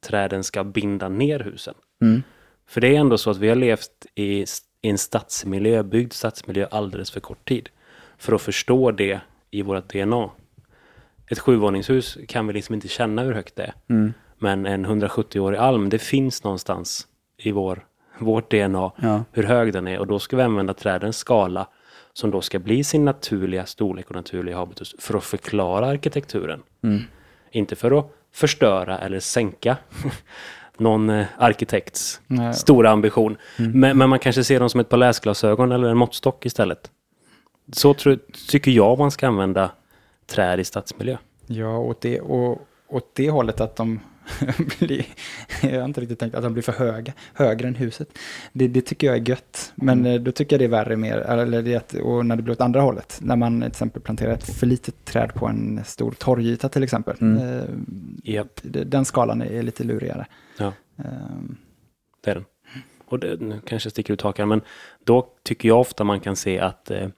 [0.00, 1.74] träden ska binda ner husen.
[2.02, 2.22] Mm.
[2.68, 4.44] För det är ändå så att vi har levt i,
[4.82, 7.68] en stadsmiljö, byggd stadsmiljö alldeles för kort tid.
[8.18, 10.30] För att förstå det i vårt DNA.
[11.30, 13.74] Ett sjuvåningshus kan vi liksom inte känna hur högt det är.
[13.88, 14.12] Mm.
[14.38, 17.06] Men en 170-årig alm, det finns någonstans
[17.38, 17.86] i vår,
[18.18, 19.24] vårt DNA Ja.
[19.32, 19.98] hur hög den är.
[19.98, 21.68] Och då ska vi använda trädens skala
[22.12, 26.62] som då ska bli sin naturliga storlek och naturliga habitus för att förklara arkitekturen.
[26.82, 27.02] Mm.
[27.50, 29.76] Inte för att förstöra eller sänka
[30.76, 32.54] någon eh, arkitekts Nej.
[32.54, 33.36] stora ambition.
[33.56, 36.90] Men, men man kanske ser dem som ett par läsglasögon eller en måttstock istället.
[37.72, 38.18] Så tror,
[38.48, 39.70] tycker jag man ska använda
[40.26, 41.16] träd i stadsmiljö.
[41.46, 44.00] Ja, åt det, och, åt det hållet att de
[44.78, 45.06] blir,
[45.62, 48.18] jag har inte riktigt tänkt att de blir för höga, högre än huset.
[48.52, 51.18] Det, det tycker jag är gött, men eh, då tycker jag det är värre mer,
[51.18, 54.44] eller det och när det blir åt andra hållet, när man till exempel planterar ett
[54.58, 57.16] för litet träd på en stor torgyta till exempel.
[57.20, 57.58] Mm.
[58.24, 60.26] Eh, det- den skalan är lite lurigare.
[60.58, 61.04] ja, Eh,
[62.24, 62.44] det är den.
[63.06, 64.60] Och det nu kanske jag sticker ut hakan, men
[65.04, 67.08] då tycker jag ofta man kan se att eh,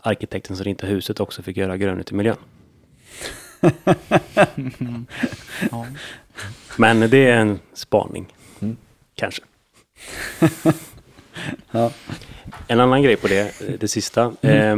[0.00, 2.36] arkitekten som ritade huset också fick göra grönt i miljön.
[5.70, 5.86] ja.
[6.76, 8.34] Men det är en spaning.
[8.60, 8.76] Mm.
[9.14, 9.42] Kanske.
[11.70, 11.92] Ja.
[12.66, 14.32] En annan grej på det, det sista.
[14.40, 14.76] Eh,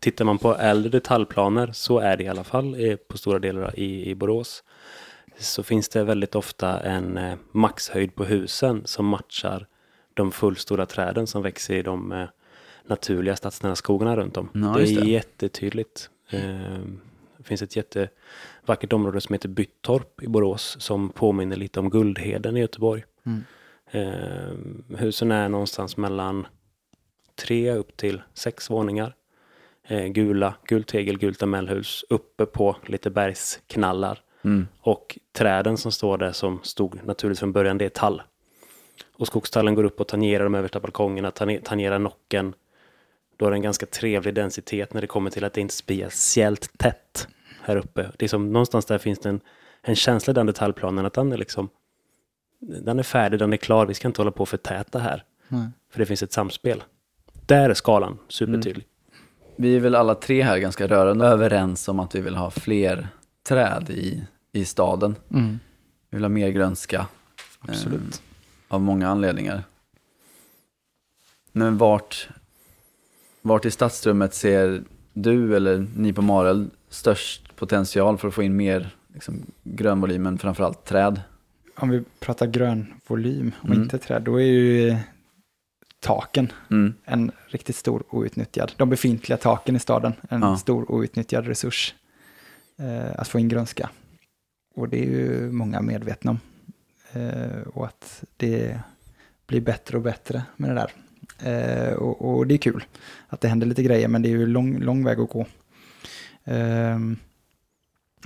[0.00, 3.78] tittar man på äldre detaljplaner så är det i alla fall eh, på stora delar
[3.78, 4.64] i, i Borås.
[5.38, 9.66] Så finns det väldigt ofta en eh, maxhöjd på husen som matchar
[10.14, 12.26] de fullstora träden som växer i de eh,
[12.86, 14.48] naturliga stadsnära skogarna runt om.
[14.52, 15.10] Ja, det är det.
[15.10, 16.10] jättetydligt.
[17.42, 22.56] Det finns ett jättevackert område som heter Byttorp i Borås som påminner lite om Guldheden
[22.56, 23.04] i Göteborg.
[23.26, 23.44] Mm.
[23.90, 26.46] Eh, husen är någonstans mellan
[27.34, 29.14] tre upp till sex våningar.
[29.88, 34.20] Eh, gula, gult tegel, gult lamellhus uppe på lite bergsknallar.
[34.44, 34.66] Mm.
[34.80, 38.22] Och träden som står där som stod naturligt från början, det är tall.
[39.12, 41.30] Och skogstallen går upp och tangerar de översta balkongerna,
[41.62, 42.54] tangerar nocken.
[43.36, 45.76] Då är det en ganska trevlig densitet när det kommer till att det inte är
[45.76, 47.28] speciellt tätt
[47.62, 48.10] här uppe.
[48.18, 49.40] Det är som, någonstans där finns det en,
[49.82, 51.68] en känsla i den detaljplanen att den är liksom
[52.62, 55.24] den är färdig, den är klar, vi ska inte hålla på för täta här.
[55.48, 55.68] Nej.
[55.90, 56.82] För det finns ett samspel.
[57.46, 58.86] Där är skalan supertydlig.
[59.56, 63.08] Vi är väl alla tre här ganska rörande överens om att vi vill ha fler
[63.48, 65.16] träd i, i staden.
[65.30, 65.58] Mm.
[66.10, 67.06] Vi vill ha mer grönska.
[67.60, 68.22] Absolut.
[68.68, 69.64] eh, av många anledningar.
[71.52, 72.28] Men vart,
[73.42, 78.56] vart i stadsrummet ser du eller ni på Marel störst potential för att få in
[78.56, 81.20] mer liksom, grönvolym, men framförallt träd?
[81.76, 83.82] Om vi pratar grön volym och Mm.
[83.82, 84.96] inte träd, då är ju
[86.00, 86.94] taken Mm.
[87.04, 90.56] en riktigt stor outnyttjad, de befintliga taken i staden, en Ja.
[90.56, 91.94] stor outnyttjad resurs
[92.78, 93.90] eh, att få in grönska.
[94.74, 96.38] Och det är ju många medvetna om.
[97.12, 98.80] Eh, och att det
[99.46, 100.90] blir bättre och bättre med det där.
[101.44, 102.84] Eh, och, och det är kul
[103.28, 105.46] att det händer lite grejer, men det är ju lång, lång väg att gå.
[106.44, 107.16] Ehm,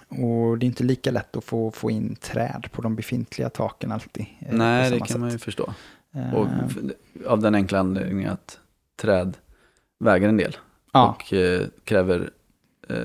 [0.08, 3.92] och det är inte lika lätt att få, få in träd på de befintliga taken
[3.92, 4.26] alltid.
[4.38, 5.42] eh, Nej, det kan man ju sätt.
[5.44, 5.74] förstå.
[6.14, 6.76] Eh, Och f-
[7.26, 8.58] av den enkla anledningen att
[8.96, 9.36] träd
[9.98, 10.56] väger en del
[10.92, 12.30] ja, och eh, kräver
[12.88, 12.96] eh,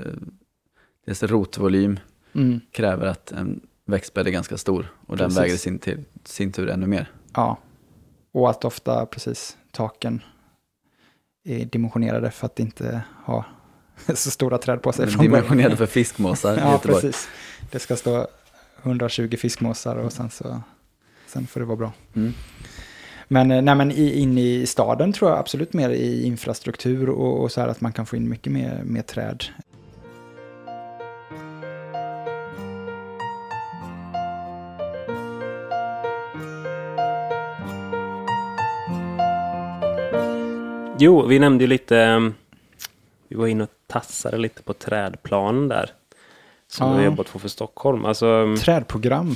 [1.06, 2.00] dels rotvolym,
[2.34, 5.39] mm, kräver att en växtbädd är ganska stor och den Precis.
[5.41, 7.12] väger i sin, sin tur ännu mer.
[7.36, 7.58] ja.
[8.34, 10.22] Och att ofta precis taken
[11.44, 13.46] är dimensionerade för att inte ha
[14.14, 15.08] så stora träd på sig.
[15.08, 15.22] från.
[15.24, 17.30] Dimensionerade för fiskmåsar Ja, precis.
[17.72, 18.28] Det ska stå
[18.84, 20.62] 120 fiskmåsar och sen så
[21.28, 21.94] sen får det vara bra.
[22.16, 22.34] Mm.
[23.28, 27.42] Men, eh, nej, men i, in i staden tror jag absolut mer i infrastruktur och,
[27.42, 29.44] och så här att man kan få in mycket mer, mer träd.
[41.04, 42.34] Jo, vi nämnde ju lite, um,
[43.28, 45.90] vi var inne och tassade lite på trädplanen där.
[46.68, 46.94] Som Ja.
[46.94, 48.06] vi har jobbat på för Stockholm.
[48.06, 49.36] Alltså, um, Trädprogram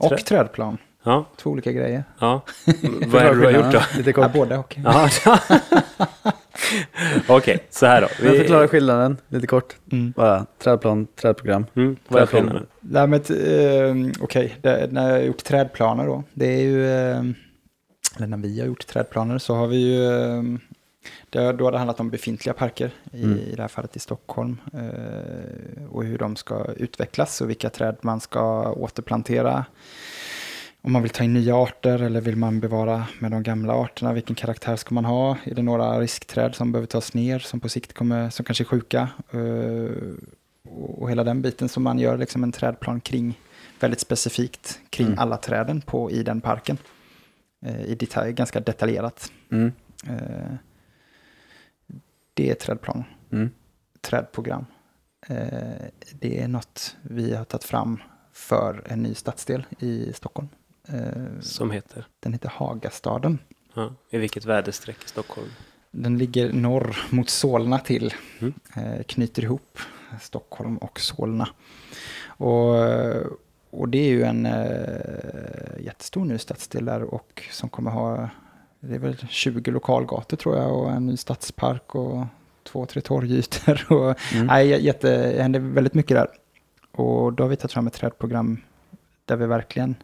[0.00, 0.78] och Trä- trädplan.
[1.04, 2.04] ja, Två olika grejer.
[2.18, 2.40] ja.
[3.06, 3.80] Vad är det du har gjort då?
[3.96, 4.32] Lite Ja, kort.
[4.32, 4.76] både och.
[4.84, 5.08] Ja,
[7.28, 8.08] Okej, så här då.
[8.22, 9.76] Men förklara skillnaden lite kort.
[9.92, 10.12] Mm.
[10.16, 11.66] Bara trädplan, trädprogram.
[11.74, 12.42] Mm, vad är Trädplan.
[12.42, 12.66] skillnaden?
[12.80, 13.20] Nej, men
[14.08, 17.22] eh, okej, det- när jag har gjort trädplaner då, det är ju, eh,
[18.16, 20.42] eller när vi har gjort trädplaner så har vi ju, eh,
[21.30, 23.38] det, då har det handlat om befintliga parker, i, Mm.
[23.38, 27.96] i det här fallet i Stockholm, eh, och hur de ska utvecklas och vilka träd
[28.00, 29.64] man ska återplantera.
[30.84, 34.12] Om man vill ta in nya arter eller vill man bevara med de gamla arterna,
[34.12, 35.36] vilken karaktär ska man ha?
[35.44, 38.66] Är det några riskträd som behöver tas ner, som på sikt kommer, som kanske är
[38.66, 39.08] sjuka?
[39.30, 39.90] Eh,
[40.68, 43.38] och och hela den biten som man gör liksom en trädplan kring,
[43.80, 45.18] väldigt specifikt kring Mm.
[45.18, 46.78] alla träden på, i den parken.
[47.66, 49.32] Eh, I detalj, ganska detaljerat.
[49.52, 49.72] Mm.
[52.34, 53.50] Det är trädplan, Mm.
[54.00, 54.66] trädprogram.
[55.28, 57.98] Eh, det är något vi har tagit fram
[58.32, 60.48] för en ny stadsdel i Stockholm.
[60.88, 62.06] Eh, Som heter?
[62.20, 63.38] den heter Hagastaden.
[63.74, 65.48] Ja, I vilket väderstreck i Stockholm?
[65.90, 68.54] Den ligger norr mot Solna till, Mm.
[68.76, 69.78] eh, knyter ihop
[70.20, 71.48] Stockholm och Solna.
[72.26, 72.74] Och,
[73.70, 74.44] och det är ju en
[75.80, 78.28] jättestor ny stadsdel där och som kommer ha,
[78.84, 82.26] det är väl 20 lokalgator tror jag och en ny stadspark och
[82.64, 83.86] två, tre torgytor.
[83.92, 84.46] Och, Mm.
[84.46, 86.28] nej, jätte, det händer väldigt mycket där.
[86.92, 88.60] Och då har vi tagit fram ett trädprogram
[89.24, 89.94] där vi verkligen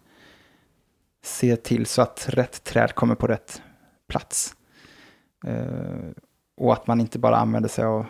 [1.25, 3.63] ser till så att rätt träd kommer på rätt
[4.09, 4.55] plats.
[5.47, 6.11] Eh,
[6.57, 8.07] och att man inte bara använder sig av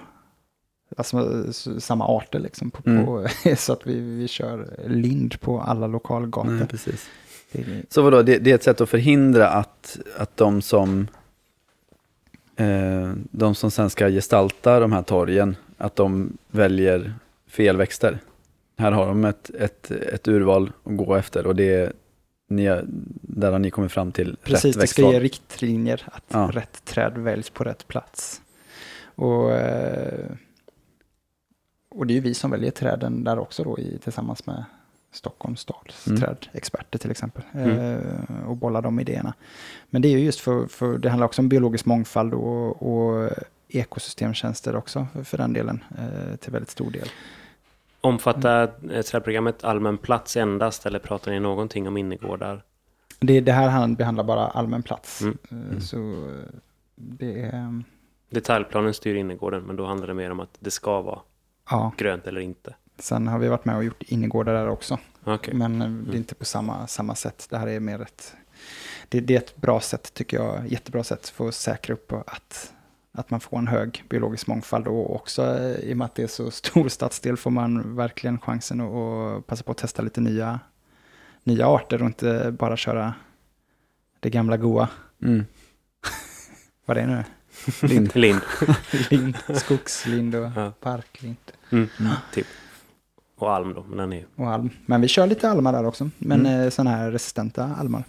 [0.97, 2.71] alltså, samma arter liksom.
[2.71, 3.07] På, Mm.
[3.07, 3.27] på,
[3.57, 6.51] så att vi, vi kör lind på alla lokalgator.
[6.51, 7.09] Nej, precis.
[7.89, 11.09] Så vadå, det, det är ett sätt att förhindra att, att de som
[12.57, 17.15] eh, de som sen ska gestalta de här torgen, att de väljer
[17.47, 18.19] fel växter.
[18.79, 21.93] Här har de ett, ett, ett urval att gå efter och det är,
[22.49, 22.65] ni,
[23.23, 25.13] där har ni kommit fram till Precis, rätt det ska växtval.
[25.15, 26.51] ge riktlinjer att Ja.
[26.53, 28.41] rätt träd väljs på rätt plats.
[29.15, 30.31] Och, eh,
[31.91, 34.65] och det är ju vi som väljer träden där också då i, tillsammans med
[35.13, 36.21] Stockholms stads Mm.
[36.21, 37.43] trädexperter till exempel.
[37.53, 37.79] Mm.
[37.79, 39.35] Eh, och bollar de idéerna.
[39.91, 43.31] Men det är ju just för, för det handlar också om biologisk mångfald och, och
[43.69, 47.09] ekosystemtjänster också för, för den delen eh, till väldigt stor del.
[48.01, 52.63] Omfattar eh, trädprogrammet allmän plats endast eller pratar ni någonting om innergårdar?
[53.21, 55.21] Det, det här hand- behandlar bara allmän plats.
[55.23, 55.39] Mm.
[55.51, 55.97] Eh, Så
[56.95, 57.83] det är,
[58.31, 61.19] Detaljplanen styr innergården men då handlar det mer om att det ska vara
[61.71, 61.93] ja.
[61.97, 62.75] grönt eller inte.
[62.99, 64.99] Sen har vi varit med och gjort innergårdar där också.
[65.25, 65.55] Okej.
[65.55, 67.47] Men eh, det är inte på samma, samma sätt.
[67.51, 68.35] Det här är mer ett...
[69.09, 70.69] Det, det är ett bra sätt, tycker jag.
[70.69, 72.73] Jättebra sätt för att säkra upp att,
[73.13, 74.87] att man får en hög biologisk mångfald.
[74.89, 78.39] Och också eh, i och med att det är så stor stadsdel får man verkligen
[78.39, 78.93] chansen att,
[79.39, 80.61] att passa på att testa lite nya,
[81.45, 83.15] nya arter och inte bara köra
[84.21, 84.89] det gamla goa.
[85.23, 85.45] Mm.
[86.87, 87.25] Vad det är nu?
[87.83, 88.11] Lind.
[88.17, 88.41] Lind.
[89.11, 90.73] Lind, skogslind och Ja.
[90.81, 91.37] parklind.
[91.71, 91.89] Mm.
[92.33, 92.47] Typ.
[93.39, 94.27] Och alm då, men den är.
[94.37, 94.71] Och alm.
[94.87, 96.11] Men vi kör lite almar där också.
[96.19, 96.53] Men Mm.
[96.55, 96.71] mm.
[96.71, 98.05] sådana här resistenta almar.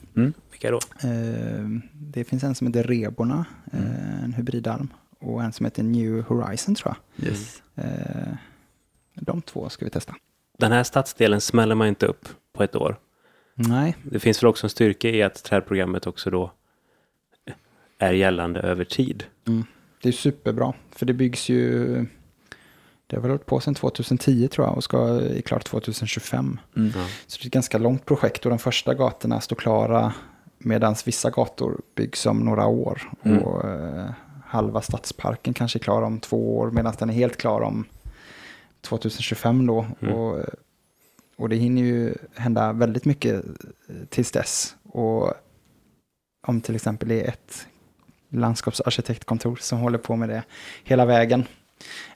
[0.52, 0.80] Vilka då?
[1.04, 4.88] Eh, det finns en som heter Reborna, eh, en hybridalm.
[5.20, 7.62] Och en som heter New Horizon tror Yes.
[7.76, 7.86] jag.
[7.86, 8.34] Eh,
[9.16, 10.16] de två ska vi testa.
[10.58, 12.96] Den här stadsdelen smäller man inte upp på ett år.
[13.56, 16.52] Nej, Det finns väl också en styrka i att trädprogrammet också då
[18.00, 19.24] är gällande över tid.
[20.02, 20.74] det är superbra.
[20.92, 22.06] För det byggs ju,
[23.10, 26.60] det har väl hållit på sedan 2010 tror jag och ska är klart 2025.
[26.76, 26.92] Mm.
[27.28, 30.14] Så det är ett ganska långt projekt och de första gatorna står klara
[30.58, 33.12] medan vissa gator byggs om några år.
[33.24, 33.44] Mm.
[33.44, 34.10] Och eh,
[34.46, 37.86] halva stadsparken kanske är klar om två år medan den är helt klar om
[38.82, 39.86] 2025 då.
[40.00, 40.16] Mm.
[40.16, 40.40] Och,
[41.38, 43.46] och det hinner ju hända väldigt mycket
[43.90, 44.76] eh, tills dess.
[44.84, 45.34] Och
[46.48, 47.68] om till exempel det är ett
[48.30, 50.44] landskapsarkitektkontor som håller på med det
[50.84, 51.46] hela vägen.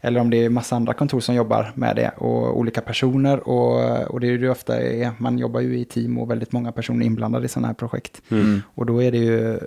[0.01, 3.49] Eller om det är massa andra kontor som jobbar med det och olika personer.
[3.49, 6.51] Och, och det är ju det ofta är, man jobbar ju i team och väldigt
[6.51, 8.21] många personer inblandade i sådana här projekt.
[8.29, 8.61] Mm.
[8.75, 9.59] Och då är det ju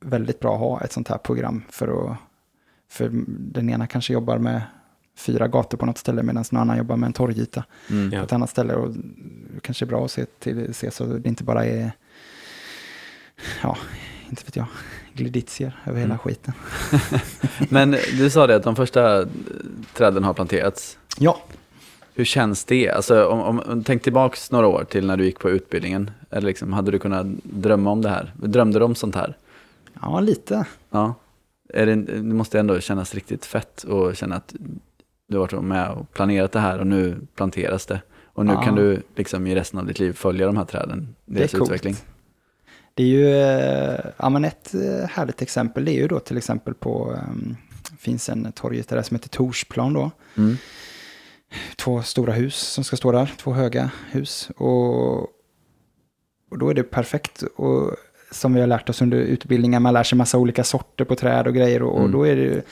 [0.00, 2.16] väldigt bra att ha ett sånt här program för att,
[2.90, 4.62] för den ena kanske jobbar med
[5.16, 8.12] fyra gator på något ställe medan någon annan jobbar med en torgyta Mm.
[8.12, 8.18] Ja.
[8.18, 8.74] på ett annat ställe.
[8.74, 8.90] Och
[9.54, 11.92] det kanske är bra att se, till, se så det inte bara är,
[13.62, 13.76] ja,
[14.30, 14.66] inte vet jag,
[15.14, 16.18] gliditier över hela Mm.
[16.18, 16.54] skiten.
[17.70, 19.26] Men du sa det att de första eh,
[19.96, 20.98] träden har planterats.
[21.18, 21.38] Ja,
[22.16, 22.90] Hur känns det?
[22.90, 26.10] Alltså, om, om, tänk tillbaks några år till när du gick på utbildningen.
[26.30, 28.32] Eller liksom, hade du kunnat drömma om det här?
[28.36, 29.36] Drömde du om sånt här?
[30.02, 30.64] ja lite.
[30.90, 31.14] Ja.
[31.74, 34.54] Är det, det måste ändå kännas riktigt fett och känna att
[35.28, 38.00] du har varit med och planerat det här och nu planteras det.
[38.24, 38.62] Och nu Ja.
[38.62, 41.50] kan du liksom i resten av ditt liv följa de här träden, Det är deras
[41.50, 41.62] coolt.
[41.64, 41.96] utveckling.
[42.94, 46.36] Det är ju, eh, ja men ett eh, härligt exempel det är ju då till
[46.36, 47.56] exempel på, ehm,
[47.98, 50.10] finns en torgyta där som heter Torsplan då.
[50.36, 50.56] Mm.
[51.76, 54.50] Två stora hus som ska stå där, två höga hus.
[54.56, 55.20] Och,
[56.50, 57.42] och då är det perfekt.
[57.56, 57.96] Och
[58.30, 61.46] som vi har lärt oss under utbildningen, man lär sig massa olika sorter på träd
[61.46, 61.82] och grejer.
[61.82, 62.12] Och, och Mm.
[62.12, 62.62] då är det,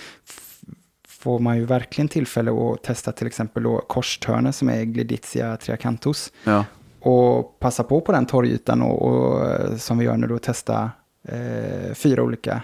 [1.08, 6.32] får man ju verkligen tillfälle att testa till exempel då korstörne som är Glidizia triacanthus.
[6.44, 6.64] Ja.
[7.04, 10.90] Och passa på på den torrytan och, och eh, som vi gör nu då testa
[11.28, 12.62] eh, fyra olika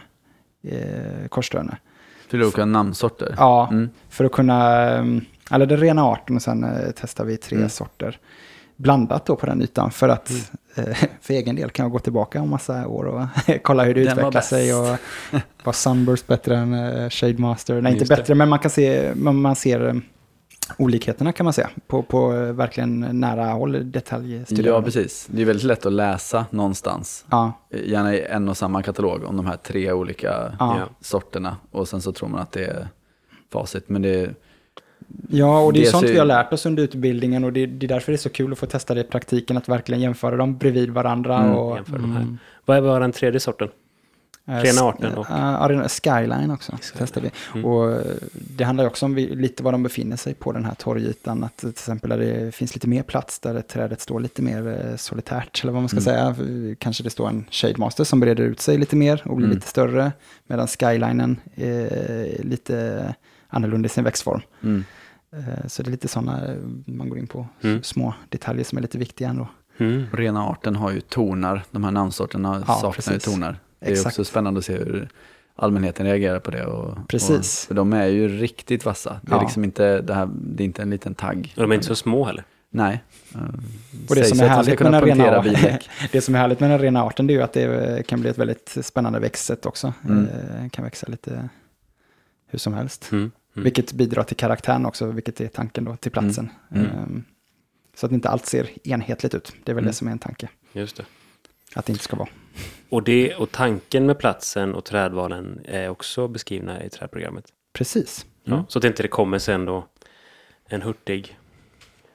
[0.64, 1.76] eh, korstörne.
[2.30, 3.34] Fyra olika namnsorter.
[3.38, 3.90] Ja, Mm.
[4.08, 5.04] för att kunna, eh,
[5.50, 6.70] eller den rena arten och sen eh,
[7.00, 7.68] testar vi tre Mm.
[7.68, 8.18] sorter.
[8.76, 10.30] Blandat då på den ytan för att
[10.74, 10.84] eh,
[11.20, 13.22] för egen del kan jag gå tillbaka om massa år och
[13.62, 14.74] kolla hur det Den utvecklar sig.
[14.74, 14.98] Och
[15.64, 17.80] var Sunburst bättre än eh, Shade Master?
[17.80, 18.16] Nej, inte Just det.
[18.16, 19.94] bättre, men man kan se, man, man ser eh,
[20.76, 24.66] olikheterna kan man se på, på eh, verkligen nära håll detaljstudier.
[24.74, 25.28] Ja, precis.
[25.30, 27.24] Det är väldigt lätt att läsa någonstans.
[27.30, 30.76] Ja, Gärna i en och samma katalog om de här tre olika Ja.
[30.78, 30.88] Ja.
[31.00, 31.56] sorterna.
[31.70, 32.88] Och sen så tror man att det är
[33.52, 33.88] facit.
[33.88, 34.34] Men det är,
[35.30, 37.86] Ja, och det är sånt ser- vi har lärt oss under utbildningen och det, det
[37.86, 40.36] är därför det är så kul att få testa det i praktiken, att verkligen jämföra
[40.36, 41.38] dem bredvid varandra.
[41.38, 42.26] Mm, och, jämföra de här.
[42.64, 43.68] Vad var den tredje sorten?
[44.48, 46.94] Eh, Rena s- arten och- eh, arena- Skyline också Skyline.
[46.98, 47.30] testar vi.
[47.54, 47.64] Mm.
[47.64, 48.00] Och eh,
[48.32, 51.44] det handlar ju också om vi, lite var de befinner sig på den här torgytan.
[51.44, 54.96] Att till exempel där det finns lite mer plats, där trädet står lite mer eh,
[54.96, 56.34] solitärt, eller vad man ska Mm.
[56.36, 56.74] säga.
[56.78, 59.54] Kanske det står en Shade Master som breder ut sig lite mer och blir Mm.
[59.56, 60.12] lite större.
[60.46, 63.14] Medan Skylinen är lite
[63.48, 64.40] annorlunda i sin växtform.
[64.62, 64.84] mm.
[65.32, 66.40] Eh, Så det är lite sådana
[66.86, 67.82] man går in på, Mm.
[67.82, 69.48] små detaljer som är lite viktiga ändå.
[69.78, 70.06] Mm.
[70.12, 71.62] Rena arten har ju tornar.
[71.70, 73.24] De här namnsorterna Ja, saknar ju precis.
[73.80, 74.06] Det är Exakt.
[74.06, 75.08] också spännande att se hur
[75.56, 76.64] allmänheten reagerar på det.
[76.66, 77.62] Och, Precis.
[77.64, 79.20] Och, för de är ju riktigt vassa.
[79.22, 79.42] Det är Ja.
[79.42, 81.52] liksom inte, det här, det är inte en liten tagg.
[81.56, 82.44] Och de är inte så små heller.
[82.70, 83.04] Nej.
[84.08, 85.42] Och det som, är härligt med den rena,
[86.12, 88.30] det som är härligt med den rena arten det är ju att det kan bli
[88.30, 89.92] ett väldigt spännande växtsätt också.
[90.04, 90.28] Mm.
[90.28, 91.48] Eh, kan växa lite
[92.46, 93.08] hur som helst.
[93.12, 93.30] Mm.
[93.56, 93.64] Mm.
[93.64, 96.50] Vilket bidrar till karaktären också, vilket är tanken då, till platsen.
[96.74, 96.86] Mm.
[96.86, 96.98] Mm.
[96.98, 97.24] Ehm,
[97.94, 99.52] Så att inte allt ser enhetligt ut.
[99.64, 99.90] Det är väl Mm.
[99.90, 100.48] det som är en tanke.
[100.72, 101.04] Just det.
[101.74, 102.28] Att det inte ska vara.
[102.88, 107.44] Och, det, och tanken med platsen och trädvalen är också beskrivna i trädprogrammet.
[107.72, 108.26] Precis.
[108.44, 108.64] Ja, Mm.
[108.68, 109.86] så att inte det kommer sen då
[110.68, 111.38] en hurtig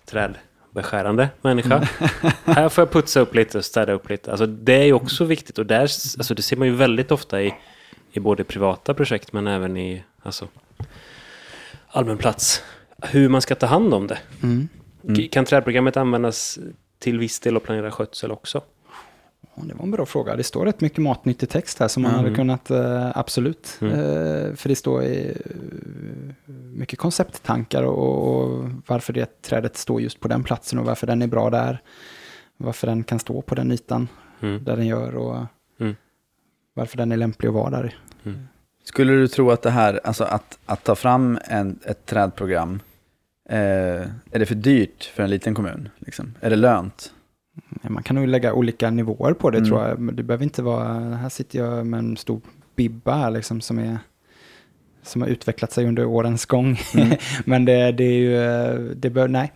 [0.05, 1.77] trädbeskärande människa.
[2.45, 4.31] Här får jag putsa upp lite och städa upp lite.
[4.31, 7.41] Alltså det är ju också viktigt och där, alltså det ser man ju väldigt ofta
[7.41, 7.53] i,
[8.11, 10.47] i både privata projekt men även i alltså,
[11.87, 12.63] allmän plats.
[13.01, 14.19] Hur man ska ta hand om det.
[14.43, 14.67] Mm.
[15.07, 15.27] Mm.
[15.29, 16.59] Kan trädprogrammet användas
[16.99, 18.61] till viss del och planera skötsel också?
[19.55, 20.35] Det var en bra fråga.
[20.35, 22.23] Det står rätt mycket matnyttig text här som man Mm.
[22.23, 23.77] hade kunnat, eh, absolut.
[23.81, 23.93] Mm.
[23.93, 25.35] Eh, för det står eh,
[26.75, 31.27] mycket koncepttankar och, varför det trädet står just på den platsen och varför den är
[31.27, 31.81] bra där.
[32.57, 34.07] Varför den kan stå på den ytan
[34.41, 34.63] Mm.
[34.63, 35.37] där den gör och
[35.79, 35.95] Mm.
[36.73, 37.95] varför den är lämplig att vara där.
[38.83, 42.79] Skulle du tro att det här, alltså att, att ta fram en, ett trädprogram,
[43.49, 45.89] eh, är det för dyrt för en liten kommun?
[45.99, 46.33] Liksom?
[46.41, 47.13] Är det lönt?
[47.81, 49.69] Man kan nog lägga olika nivåer på det Mm.
[49.69, 49.99] tror jag.
[49.99, 52.41] Men det behöver inte vara, här sitter jag med en stor
[52.75, 53.97] bibba här liksom som är
[55.01, 56.79] som har utvecklat sig under årens gång.
[56.95, 57.17] Mm.
[57.45, 59.51] Men det, det är ju, det bör, nej.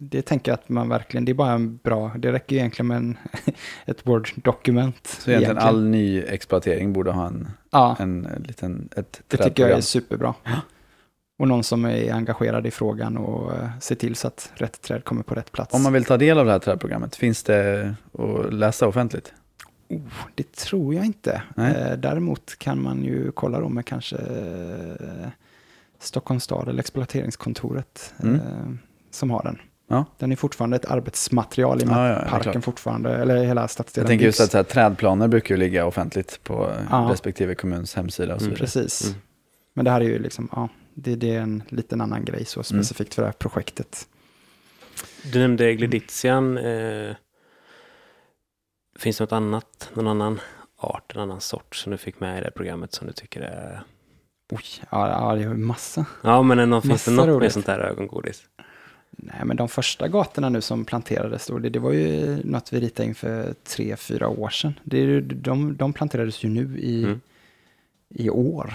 [0.00, 2.86] Det tänker jag att man verkligen, det är bara en bra, det räcker ju egentligen
[2.86, 3.18] med en,
[3.86, 5.06] ett Word-dokument.
[5.06, 9.78] Så egentligen all ny exploatering borde ha en, Ja, en liten, ett det tycker jag
[9.78, 10.34] är superbra.
[11.40, 15.04] Och någon som är engagerad i frågan och eh, ser till så att rätt träd
[15.04, 15.74] kommer på rätt plats.
[15.74, 19.32] Om man vill ta del av det här trädprogrammet, finns det att läsa offentligt?
[19.88, 20.00] Oh,
[20.34, 21.42] det tror jag inte.
[21.54, 21.74] Nej.
[21.76, 25.28] Eh, däremot kan man ju kolla då med kanske eh,
[25.98, 28.78] Stockholms stad eller exploateringskontoret Mm.
[29.10, 29.58] som har den.
[29.88, 30.04] Ja.
[30.18, 34.04] Den är fortfarande ett arbetsmaterial i och med Ja, ja, parken fortfarande, eller hela stadsdelen
[34.04, 36.72] Jag tänker just att här, trädplaner brukar ju ligga offentligt på
[37.10, 38.64] respektive kommuns hemsida och så Mm, vidare.
[38.66, 39.06] Precis.
[39.06, 39.18] Mm.
[39.74, 40.68] Men det här är ju liksom, ja,
[41.02, 42.64] det, det är en liten annan grej så Mm.
[42.64, 44.08] specifikt för det här projektet.
[45.32, 46.58] Du nämnde gliditian.
[46.58, 47.14] Eh,
[48.98, 50.40] finns det något annat, någon annan
[50.76, 53.80] art, en annan sort som du fick med i det programmet som du tycker är...
[54.50, 56.06] Oj, ja, ja det är ju massa.
[56.22, 57.52] Ja, men någon, finns det något roligt.
[57.52, 58.42] sånt där ögongodis?
[59.10, 62.80] Nej, men de första gatorna nu som planterades då, det, det var ju något vi
[62.80, 64.80] ritade in för tre, fyra år sedan.
[64.84, 67.20] Det, de, de planterades ju nu i, Mm.
[68.14, 68.74] I år.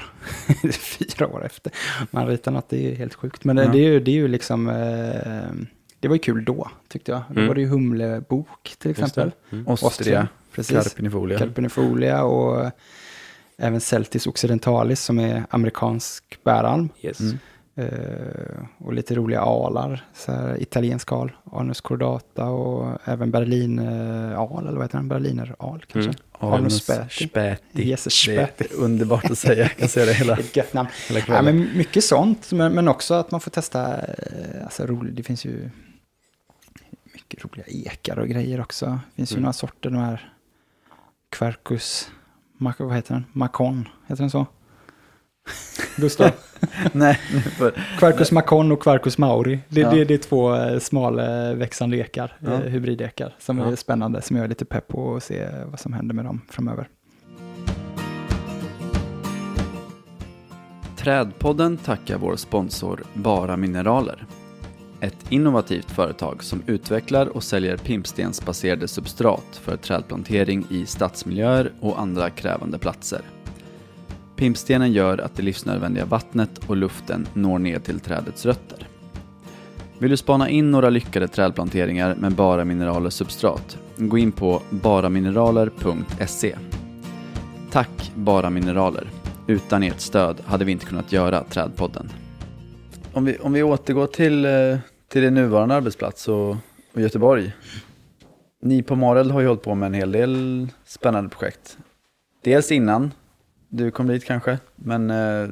[0.73, 1.71] fyra år efter.
[2.11, 3.43] Man ritar något, det är ju helt sjukt.
[3.43, 3.67] Men Ja.
[3.67, 5.51] det, är ju, det är ju liksom, eh,
[5.99, 7.21] det var ju kul då, tyckte jag.
[7.29, 7.47] Då Mm.
[7.47, 9.31] var det ju Humlebok till exempel.
[9.49, 9.55] det.
[9.55, 9.67] Mm.
[9.67, 10.83] Ostria, precis.
[10.83, 11.37] carpinifolia.
[11.39, 12.71] Carpinifolia och
[13.57, 16.89] även Celtis occidentalis som är amerikansk bäralm.
[17.01, 17.19] Yes.
[17.19, 17.37] Mm.
[17.75, 23.85] Eh, och lite roliga alar, så här italiensk al, Anus cordata och även Berlin eh,
[24.59, 25.07] eller vad heter den?
[25.07, 26.09] Berliner al kanske?
[26.41, 26.53] Mm.
[26.53, 27.27] Anus späti.
[27.27, 27.89] späti.
[27.89, 29.61] Yes, Det är underbart att säga.
[29.63, 30.89] Jag kan säga det hela, Ett gött namn.
[31.07, 31.57] hela Ja, kvällen.
[31.57, 35.45] men mycket sånt, men, men också att man får testa, eh, alltså roligt, det finns
[35.45, 35.69] ju
[37.13, 38.85] mycket roliga ekar och grejer också.
[38.85, 39.41] Det finns ju Mm.
[39.43, 40.33] några sorter, de här
[41.29, 42.11] Quercus,
[42.57, 43.25] vad heter den?
[43.31, 44.45] Macon, heter den så?
[45.95, 46.31] Gustav?
[46.91, 49.59] Nej, nu får- Quercus Macon och Quercus Mauri.
[49.69, 49.89] Det, Ja.
[49.91, 52.51] det, det är två eh, smalväxande ekar, Ja.
[52.53, 53.71] eh, hybridekar, som Ja.
[53.71, 56.41] är spännande, som jag är lite pepp på att se vad som händer med dem
[56.49, 56.87] framöver.
[60.97, 64.25] Trädpodden tackar vår sponsor Bara Mineraler.
[65.01, 72.29] Ett innovativt företag som utvecklar och säljer pimpstensbaserade substrat för trädplantering i stadsmiljöer och andra
[72.29, 73.21] krävande platser.
[74.35, 78.87] Pimpstenen gör att det livsnödvändiga vattnet och luften når ner till trädets rötter.
[79.99, 83.77] Vill du spana in några lyckade trädplanteringar med Bara Mineraler substrat?
[83.97, 86.55] Gå in på baramineraler.se.
[87.71, 89.07] Tack Bara Mineraler.
[89.47, 92.09] Utan ert stöd hade vi inte kunnat göra Trädpodden.
[93.13, 94.77] Om vi, om vi återgår till, eh,
[95.07, 96.49] till din nuvarande arbetsplats och,
[96.93, 97.53] och Göteborg.
[98.61, 101.77] Ni på Mareld har ju hållit på med en hel del spännande projekt.
[102.43, 103.11] Dels innan
[103.75, 105.49] du kom dit kanske, men eh,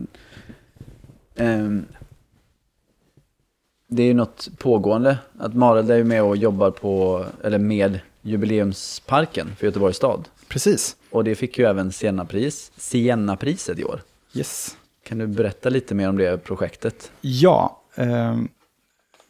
[1.36, 1.86] ehm,
[3.88, 5.18] det är ju något pågående.
[5.40, 10.28] Att Mareld är ju med och jobbar på, eller med jubileumsparken för Göteborgs stad.
[10.48, 10.96] Precis.
[11.10, 14.02] Och det fick ju även Sienna-pris, Sienna-priset i år.
[14.34, 14.78] Yes.
[15.04, 17.12] Kan du berätta lite mer om det projektet?
[17.22, 18.38] Ja, eh,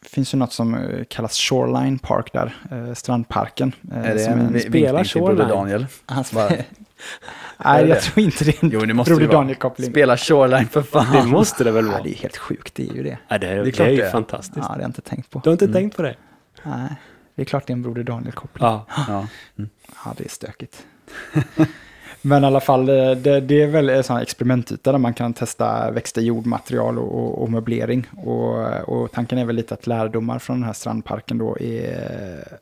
[0.03, 3.71] det finns ju något som eh, kallas Shoreline Park där, eh, strandparken.
[3.91, 5.47] eh, är det som en, en spelar Shoreline?
[5.49, 5.85] Daniel?
[6.05, 6.51] Hans, Bara-
[7.65, 8.01] Nej, det jag det?
[8.01, 9.33] tror inte det Jo, det måste Broder det.
[9.33, 9.91] Daniel-koppling.
[9.91, 11.05] Spela Shoreline för fan.
[11.25, 12.03] Det måste det väl Ja, vara?
[12.03, 13.17] det är helt sjukt, det är ju det.
[13.27, 14.57] Ja, det, är, Det är det klart är ju det fantastiskt.
[14.57, 15.39] Ja, det har jag inte tänkt på.
[15.43, 15.73] Du har inte Mm.
[15.73, 16.15] tänkt på det?
[16.63, 16.89] Nej,
[17.35, 18.65] det är klart det är en Broder Daniel-koppling.
[18.67, 18.85] Ja.
[19.07, 19.27] Ja.
[20.05, 20.85] Ja, det är stökigt.
[22.23, 25.33] Men i alla fall, eh, det, det är väl en sån experimentyta där man kan
[25.33, 28.07] testa växter, jordmaterial och, och, och möblering.
[28.17, 32.57] Och, och tanken är väl lite att lärdomar från den här strandparken då är,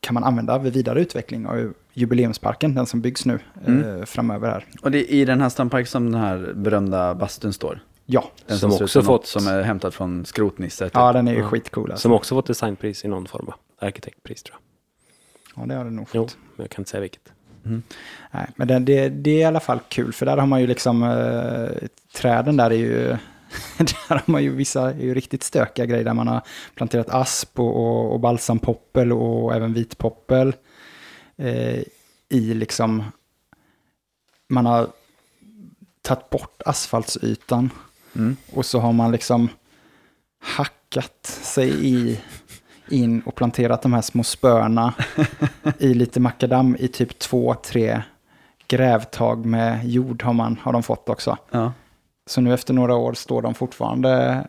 [0.00, 3.98] kan man använda vid vidare utveckling av jubileumsparken, den som byggs nu Mm.
[3.98, 4.64] eh, framöver här.
[4.82, 7.80] Och det är i den här strandparken som den här berömda bastun står.
[8.06, 10.84] Ja, Den Som också som något fått- Som är hämtat från Skrotnisse.
[10.84, 10.94] typ.
[10.94, 11.46] ja den är ju Ja.
[11.48, 11.90] skitcool.
[11.90, 12.02] Alltså.
[12.02, 13.54] Som också fått designpris i någon form, va?
[13.78, 14.58] Arkitektpris tror
[15.56, 15.62] jag.
[15.62, 16.14] Ja, det har den nog fått.
[16.14, 17.32] Jo, men jag kan inte säga vilket.
[18.30, 20.66] Nej, men det, det, det är i alla fall kul, för där har man ju
[20.66, 23.16] liksom, eh, träden där är ju,
[23.78, 26.42] där har man ju vissa ju riktigt stökiga grejer, där man har
[26.74, 30.54] planterat asp och, och, och balsampoppel och även vitpoppel
[31.36, 31.80] eh,
[32.28, 33.04] i liksom,
[34.48, 34.88] man har
[36.02, 37.70] tagit bort asfaltsytan
[38.16, 38.36] Mm.
[38.52, 39.48] och så har man liksom
[40.40, 42.20] hackat sig i,
[42.88, 44.94] in och planterat de här små spöna
[45.78, 48.02] i lite makadam i typ två, tre
[48.68, 51.38] grävtag med jord har, man, har de fått också.
[51.50, 51.72] Ja.
[52.26, 54.44] Så nu efter några år står de fortfarande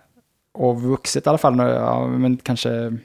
[0.54, 2.98] och vuxit i alla fall, ja, men kanske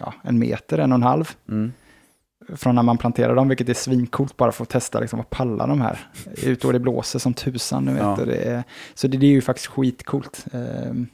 [0.00, 1.72] ja, en meter, en och en halv Mm.
[2.56, 5.66] från när man planterade dem, vilket är svincoolt bara för att testa liksom, vad pallar
[5.68, 5.98] de här.
[6.42, 8.16] Ut och det blåser som tusan, nu vet Ja.
[8.18, 8.64] du, det är,
[8.94, 10.46] Så det, det är ju faktiskt skitcoolt.
[10.52, 11.06] Ehm,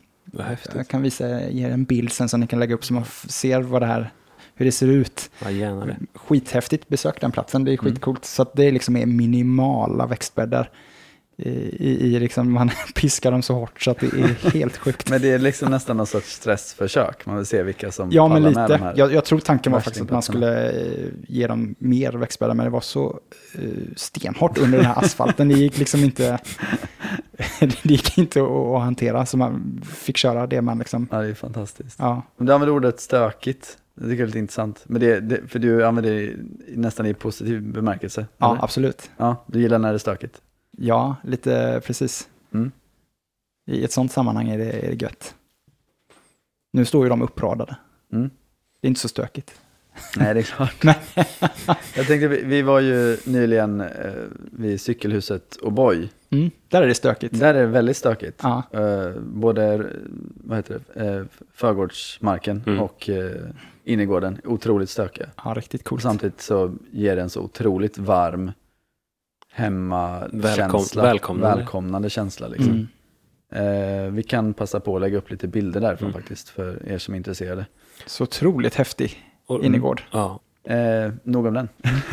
[0.75, 3.61] jag kan visa er en bild sen som ni kan lägga upp så man ser
[3.63, 4.11] vad det här,
[4.55, 5.31] hur det ser ut.
[5.43, 5.97] Ja, gärna det.
[6.15, 7.85] Skithäftigt, besök den platsen, det är Mm.
[7.93, 8.25] skitcoolt.
[8.25, 10.71] Så att det liksom är minimala växtbäddar.
[11.43, 15.11] I, i, liksom, man piskar dem så hårt så att det är helt sjukt.
[15.11, 17.27] Men det är liksom nästan någon sorts stressförsök.
[17.27, 18.85] Man vill se vilka som Ja, men pallar med de lite.
[18.85, 18.95] här.
[18.97, 22.65] Jag, jag tror tanken var faktiskt att man skulle eh, ge dem mer växtbäddar, men
[22.65, 23.21] det var så
[23.55, 23.61] eh,
[23.97, 25.49] stenhårt under den här asfalten.
[25.49, 26.39] Det gick liksom inte,
[27.61, 31.35] det gick inte att, hantera, så man fick köra det man liksom, Ja, det är
[31.35, 31.97] fantastiskt.
[31.99, 32.23] ja.
[32.37, 33.77] Men Du använder ordet stökigt.
[33.95, 34.83] Det tycker jag är lite intressant.
[34.87, 36.33] Men det, det, för du använder det
[36.77, 38.27] nästan i positiv bemärkelse.
[38.39, 38.65] ja, eller?
[38.65, 39.11] absolut.
[39.17, 40.35] ja, du gillar när det är stökigt.
[40.83, 42.29] Ja, lite precis.
[42.55, 42.71] Mm.
[43.67, 45.35] I ett sånt sammanhang är det, är det gött.
[46.73, 47.77] Nu står ju de uppradade.
[48.13, 48.31] Mm.
[48.81, 49.61] Det är inte så stökigt.
[50.17, 50.85] Nej, det är klart.
[51.97, 53.89] Jag tänkte, vi, vi var ju nyligen eh,
[54.53, 56.09] vid cykelhuset O'boy.
[56.31, 57.41] Mm, där är det stökigt.
[57.41, 58.41] Där är det väldigt stökigt.
[58.43, 59.81] Ja, Eh, både eh,
[60.45, 62.81] vad heter det, eh, förgårdsmarken Mm.
[62.81, 63.33] och eh,
[63.85, 64.41] innergården.
[64.45, 65.27] Otroligt stökiga.
[65.45, 66.03] ja, riktigt Och coolt.
[66.03, 68.53] samtidigt så ger det en så otroligt varm
[69.53, 71.03] hemmakänsla.
[71.03, 71.57] välkomnande.
[71.57, 72.49] välkomnande känsla.
[72.49, 72.71] Liksom.
[73.53, 74.07] Mm.
[74.07, 76.21] Eh, vi kan passa på att lägga upp lite bilder därifrån Mm.
[76.21, 77.67] faktiskt för er som är intresserade.
[78.07, 80.03] Så otroligt häftig Och- innergård.
[80.13, 81.69] Ja, Eh, nog om den.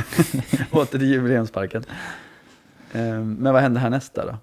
[0.72, 1.84] Åter till jubileumsparken.
[2.94, 4.38] Eh, men vad händer härnäst där då?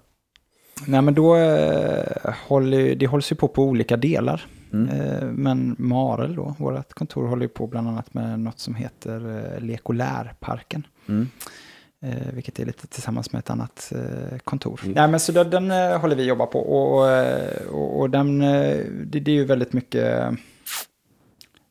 [0.87, 4.45] Nej, men då eh, håller det hålls ju på på olika delar.
[4.73, 4.89] Mm.
[4.89, 9.53] Eh, men Marel då, vårt kontor, håller ju på bland annat med något som heter
[9.55, 10.87] eh, Lekolärparken.
[11.07, 11.27] Mm.
[12.05, 14.79] Eh, vilket är lite tillsammans med ett annat eh, kontor.
[14.83, 14.93] Mm.
[14.93, 16.59] Nej, men så den, den eh, håller vi jobba på.
[16.59, 20.33] Och, eh, och, och den, eh, det, det är ju väldigt mycket...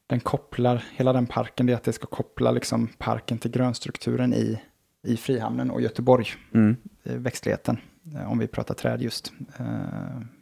[0.06, 4.34] Den kopplar, hela den parken, det är att det ska koppla liksom parken till grönstrukturen
[4.34, 4.60] i,
[5.06, 6.26] i Frihamnen och Göteborg.
[6.54, 6.76] Mm.
[7.02, 7.78] växtligheten,
[8.26, 9.32] om vi pratar träd just.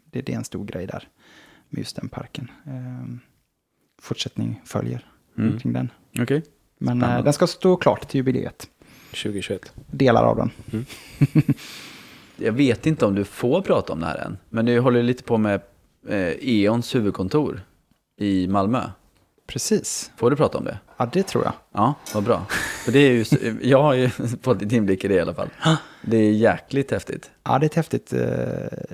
[0.05, 1.09] Det, det är en stor grej där,
[1.69, 2.51] med just den parken.
[4.03, 5.07] Fortsättning följer
[5.39, 5.59] Mm.
[5.59, 5.91] kring den.
[6.21, 6.43] Okej.
[6.79, 8.67] Men den ska stå klart till jubileet,
[9.17, 9.73] 2021.
[9.91, 10.51] delar av den.
[12.37, 15.23] Jag vet inte om du får prata om det här än, men du håller lite
[15.23, 15.61] på med
[16.09, 17.61] eh, E.ONs huvudkontor
[18.21, 18.83] i Malmö.
[19.47, 20.79] Precis, Får du prata om det?
[20.97, 21.53] ja det tror jag.
[21.73, 22.47] Ja, vad bra.
[22.85, 23.25] För det är ju,
[23.63, 24.09] jag har ju
[24.43, 25.49] fått lite inblick i det i alla fall.
[26.03, 27.31] Det är jäkligt häftigt.
[27.45, 28.19] Ja, det är ett häftigt, eh,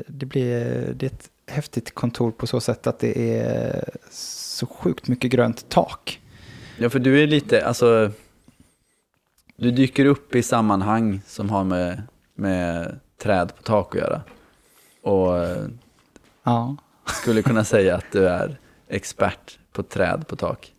[0.06, 0.54] det blir,
[0.94, 5.68] det är ett häftigt kontor på så sätt att det är så sjukt mycket grönt
[5.68, 6.20] tak.
[6.78, 8.10] Ja, för du är lite, alltså,
[9.58, 12.02] du dyker upp i sammanhang som har med,
[12.34, 14.20] med träd på tak att göra.
[15.02, 15.46] Och
[16.42, 20.72] Ja, skulle kunna säga att du är expert på träd på tak.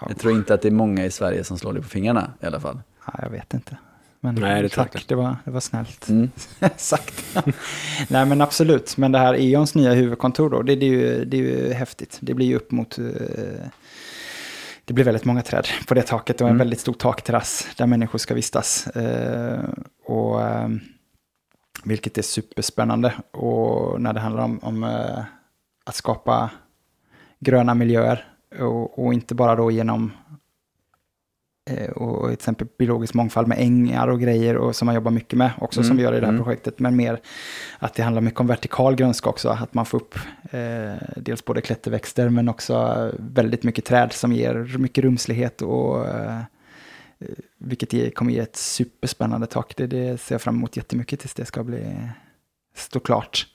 [0.00, 0.06] Ja.
[0.08, 2.46] Jag tror inte att det är många i Sverige som slår dig på fingrarna i
[2.46, 2.80] alla fall.
[3.06, 3.76] ja jag vet inte.
[4.20, 6.08] Men Nej, det tack, det var, det var snällt.
[6.08, 6.30] Mm.
[6.76, 7.36] sagt.
[8.08, 11.36] Nej men absolut, men det här E.ONs nya huvudkontor då, det, det, är, ju, det
[11.36, 12.18] är ju häftigt.
[12.20, 12.98] Det blir ju upp mot...
[12.98, 13.04] eh,
[14.86, 16.58] det blir väldigt många träd på det taket och en Mm.
[16.58, 18.86] väldigt stor takterrass där människor ska vistas.
[18.86, 19.64] Eh,
[20.06, 20.68] och, eh,
[21.84, 23.14] vilket är superspännande.
[23.32, 25.24] Och när det handlar om, om eh,
[25.86, 26.50] att skapa
[27.40, 28.24] gröna miljöer
[28.60, 30.12] och, och inte bara då genom
[31.94, 35.38] och och till exempel biologisk mångfald med ängar och grejer och som man jobbar mycket
[35.38, 36.44] med också som Mm, vi gör i det här mm.
[36.44, 36.78] projektet.
[36.78, 37.20] Men mer
[37.78, 40.14] att det handlar mycket om vertikal grönska också, att man får upp
[40.50, 46.06] eh, dels både klätterväxter men också eh, väldigt mycket träd som ger mycket rumslighet och
[46.08, 46.36] eh,
[47.18, 47.26] eh,
[47.58, 49.76] vilket ge, kommer ge ett superspännande tak.
[49.76, 51.96] Det, det ser jag fram emot jättemycket tills det ska bli
[52.74, 53.46] stå klart.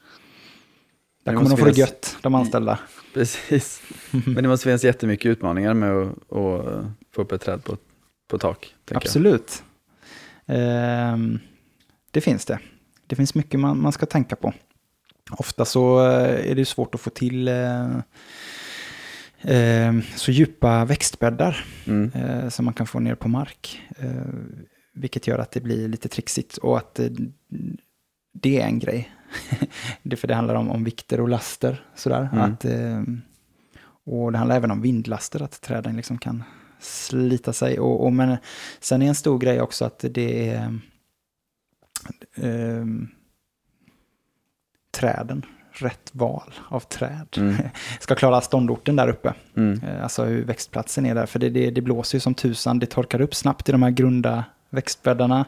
[1.24, 2.80] Där Det kommer de få det gött, de anställda.
[3.14, 3.82] Precis.
[4.12, 6.86] Men det måste finnas jättemycket utmaningar med att, att
[7.16, 7.78] få upp ett träd på,
[8.32, 8.76] på tak.
[8.92, 9.64] Absolut.
[10.48, 11.40] Ehm,
[12.12, 12.60] det finns det.
[13.08, 14.54] Det finns mycket man, man ska tänka på.
[15.32, 17.98] Ofta så eh, är det svårt att få till eh,
[19.42, 22.12] ehm, så djupa växtbäddar Mm.
[22.16, 23.82] eh, som man kan få ner på mark.
[23.98, 24.12] Eh,
[24.94, 27.08] vilket gör att det blir lite trixigt och att eh,
[28.34, 29.12] det är en grej.
[30.04, 31.86] det, för det handlar om, om vikter och laster.
[31.96, 32.30] Sådär.
[32.34, 32.42] Mm.
[32.42, 33.04] Att, eh,
[34.06, 36.44] och det handlar även om vindlaster, att träden liksom kan
[36.82, 37.80] slita sig.
[37.80, 38.38] Och, och, men
[38.80, 40.80] sen är en stor grej också att det är
[42.36, 42.86] eh,
[44.92, 47.28] träden, rätt val av träd.
[47.38, 47.56] Mm.
[48.00, 49.34] Ska klara ståndorten där uppe.
[49.58, 49.82] Mm.
[49.84, 51.26] Eh, Alltså hur växtplatsen är där.
[51.26, 53.92] För det, det, det blåser ju som tusan, det torkar upp snabbt i de här
[53.92, 55.46] grunda växtbäddarna.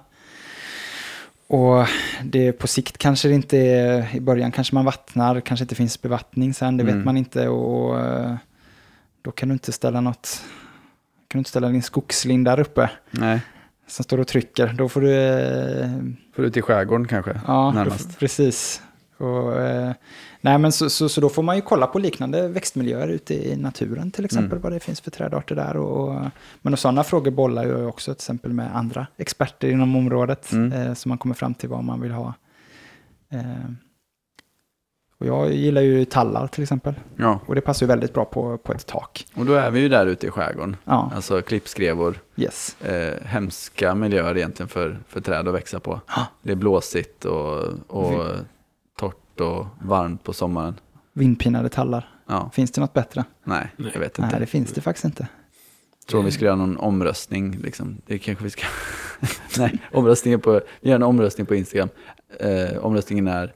[1.47, 1.85] Och
[2.23, 6.01] det på sikt kanske det inte är, i början kanske man vattnar, kanske inte finns
[6.01, 6.97] bevattning sen, det Mm.
[6.97, 7.47] vet man inte.
[7.47, 8.35] Och eh,
[9.21, 10.43] då kan du inte ställa något,
[11.33, 13.39] kan du inte ställa din skogslind där uppe Nej,
[13.87, 14.73] som står och trycker.
[14.77, 15.89] Då får du, eh,
[16.35, 17.31] får ut i skärgården kanske.
[17.47, 18.19] ja, då, närmast.
[18.19, 18.81] precis.
[19.17, 19.91] Och, eh,
[20.41, 23.55] nej men så, så, så då får man ju kolla på liknande växtmiljöer ute i
[23.55, 24.61] naturen till exempel, Mm.
[24.61, 25.77] vad det finns för trädarter där.
[25.77, 26.21] Och, och,
[26.61, 30.71] men och sådana frågor bollar jag också till exempel med andra experter inom området, Mm.
[30.87, 32.33] eh, så man kommer fram till vad man vill ha.
[33.31, 33.39] Eh,
[35.23, 38.57] och jag gillar ju tallar till exempel, Ja, och det passar ju väldigt bra på,
[38.57, 39.25] på ett tak.
[39.35, 40.75] och då är vi ju där ute i skärgården.
[40.85, 42.81] Ja, Alltså klippskrevor, yes.
[42.81, 46.01] eh, hemska miljöer egentligen för, för träd att växa på.
[46.07, 46.27] Ja.
[46.41, 48.23] Det är blåsigt och, och
[48.99, 50.75] torrt och varmt på sommaren.
[51.13, 52.09] Vindpinade tallar.
[52.27, 53.23] Ja, Finns det något bättre?
[53.43, 53.91] nej, Nej.
[53.93, 54.31] jag vet inte.
[54.31, 55.27] Nej, det finns det faktiskt inte.
[56.09, 57.57] tror vi ska göra någon omröstning.
[57.63, 57.97] Liksom.
[58.05, 58.65] Det kanske vi ska.
[59.57, 61.89] Nej, omröstningen på, vi gör en omröstning på Instagram.
[62.39, 63.53] Eh, omröstningen är,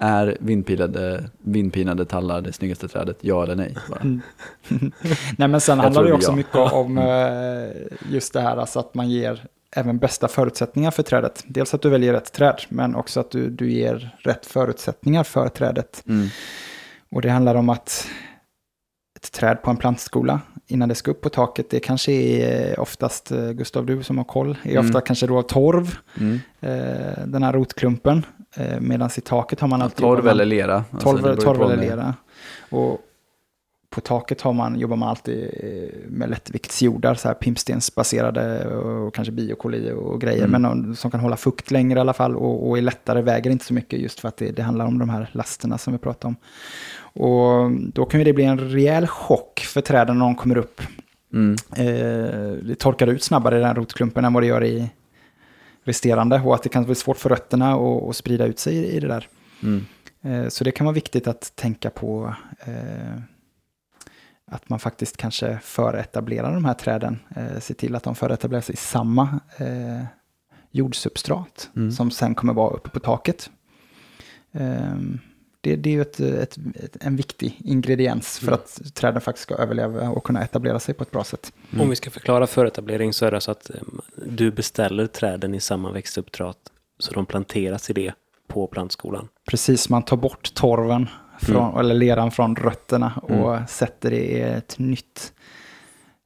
[0.00, 3.16] är vindpinade, vindpinade tallar det snyggaste trädet?
[3.20, 3.76] Ja eller nej?
[4.00, 4.20] Mm.
[5.38, 6.36] Nej men sen handlar det också ja.
[6.36, 9.44] mycket om eh, just det här alltså att man ger
[9.76, 11.44] även bästa förutsättningar för trädet.
[11.46, 15.48] Dels att du väljer rätt träd, men också att du, du ger rätt förutsättningar för
[15.48, 16.02] trädet.
[16.08, 16.28] Mm.
[17.10, 18.06] Och det handlar om att
[19.16, 23.30] ett träd på en plantskola, innan det ska upp på taket, det kanske är oftast,
[23.32, 24.86] eh, Gustav du som har koll, är Mm.
[24.86, 26.40] ofta kanske då torv, Mm.
[26.60, 28.26] eh, den här rotklumpen.
[28.56, 29.98] Eh, Medan i taket har man alltid...
[29.98, 30.84] torv eller lera.
[30.90, 32.14] Alltså, Torv, ju torv eller lera.
[32.70, 33.00] Och
[33.90, 39.32] på taket har man, jobbar man alltid eh, med lättviktsjordar, så här pimpstensbaserade och kanske
[39.32, 40.62] biokoli och grejer, Mm.
[40.62, 43.64] men som kan hålla fukt längre i alla fall och, och är lättare, väger inte
[43.64, 46.26] så mycket just för att det, det handlar om de här lasterna som vi pratade
[46.26, 46.36] om.
[47.22, 50.80] Och då kan ju det bli en rejäl chock för träden när de kommer upp.
[51.32, 51.56] Mm.
[51.76, 54.90] Eh, det torkar ut snabbare i den rotklumpen än vad det gör i
[55.84, 59.00] resterande och att det kan bli svårt för rötterna att sprida ut sig i, i
[59.00, 59.28] det där.
[59.62, 59.86] Mm.
[60.22, 63.20] Eh, Så det kan vara viktigt att tänka på eh,
[64.46, 67.18] att man faktiskt kanske företablerar de här träden.
[67.36, 70.04] Eh, se till att de företablerar sig i samma eh,
[70.70, 71.90] jordsubstrat Mm.
[71.92, 73.50] som sen kommer vara uppe på taket.
[74.52, 74.94] Eh,
[75.60, 78.54] det, det är ju ett, ett, ett, en viktig ingrediens för Mm.
[78.54, 81.52] att träden faktiskt ska överleva och kunna etablera sig på ett bra sätt.
[81.70, 81.82] Mm.
[81.82, 83.76] Om vi ska förklara företablering så är det så att eh,
[84.26, 86.54] du beställer träden i samma växtuppdrag
[86.98, 88.12] så de planteras i det
[88.48, 89.28] på plantskolan.
[89.50, 91.08] Precis, man tar bort torven
[91.40, 93.66] från, eller leran från rötterna och Mm.
[93.66, 95.32] sätter det i ett nytt,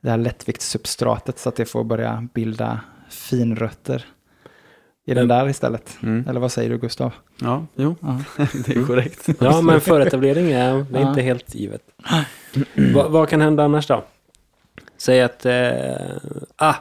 [0.03, 2.81] det här lättviktssubstratet så att det får börja bilda
[3.11, 4.07] finrötter
[5.07, 5.97] i den där istället.
[6.03, 6.29] Mm.
[6.29, 7.13] Eller vad säger du Gustav?
[7.41, 8.21] Ja, jo, Ja.
[8.67, 9.29] det är korrekt.
[9.41, 11.09] Ja, men företablering är, det är Ja.
[11.09, 11.83] inte helt givet.
[12.95, 14.05] Va, vad kan hända annars då?
[14.97, 16.17] Säg att, eh,
[16.57, 16.75] ah,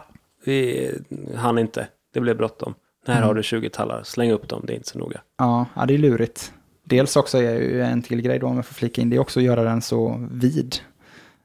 [0.46, 0.90] vi
[1.36, 2.74] hann inte, det blev bråttom.
[3.08, 3.28] Här Mm.
[3.28, 5.22] har du 20 tallar, släng upp dem, det är inte så noga.
[5.38, 6.54] Ja, ja, det är lurigt.
[6.84, 9.20] Dels också är ju en till grej då om jag får flika in, det är
[9.20, 10.76] också att göra den så vid.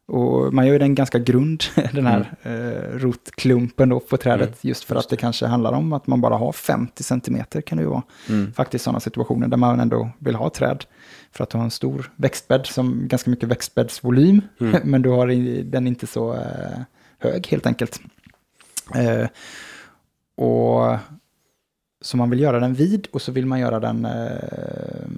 [0.09, 4.57] Och man gör ju den ganska grund, den här eh, rotklumpen då på trädet, Mm,
[4.61, 7.83] just för att det kanske handlar om att man bara har 50 centimeter kan det
[7.85, 8.03] ju vara.
[8.29, 8.53] Mm.
[8.53, 10.85] faktiskt sådana situationer där man ändå vill ha träd.
[11.33, 14.41] För att du har en stor växtbädd som ganska mycket växtbäddsvolym.
[14.61, 14.81] Mm.
[14.85, 16.81] Men du har i- den inte så eh,
[17.19, 18.01] hög helt enkelt.
[18.95, 19.27] Eh,
[20.37, 20.97] och
[22.01, 25.09] så man vill göra den vid och så vill man göra den eh,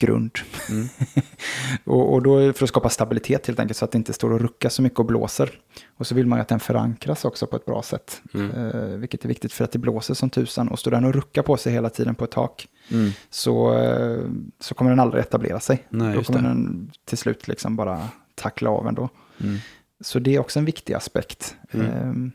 [0.00, 0.30] grund.
[0.70, 0.88] Mm.
[1.84, 4.40] och, och då för att skapa stabilitet helt enkelt så att det inte står och
[4.40, 5.50] ruckar så mycket och blåser.
[5.96, 8.22] Och så vill man ju att den förankras också på ett bra sätt.
[8.34, 8.50] Mm.
[8.50, 10.68] Eh, vilket är viktigt för att det blåser som tusan.
[10.68, 13.10] Och står den och ruckar på sig hela tiden på ett tak Mm.
[13.30, 14.24] så, eh,
[14.60, 15.86] så kommer den aldrig etablera sig.
[15.88, 16.48] Nej, Då kommer det.
[16.48, 19.08] den till slut liksom bara tackla av ändå.
[19.40, 19.56] Mm.
[20.00, 21.56] Så det är också en viktig aspekt.
[21.72, 21.86] Mm.
[21.86, 22.30] Eh,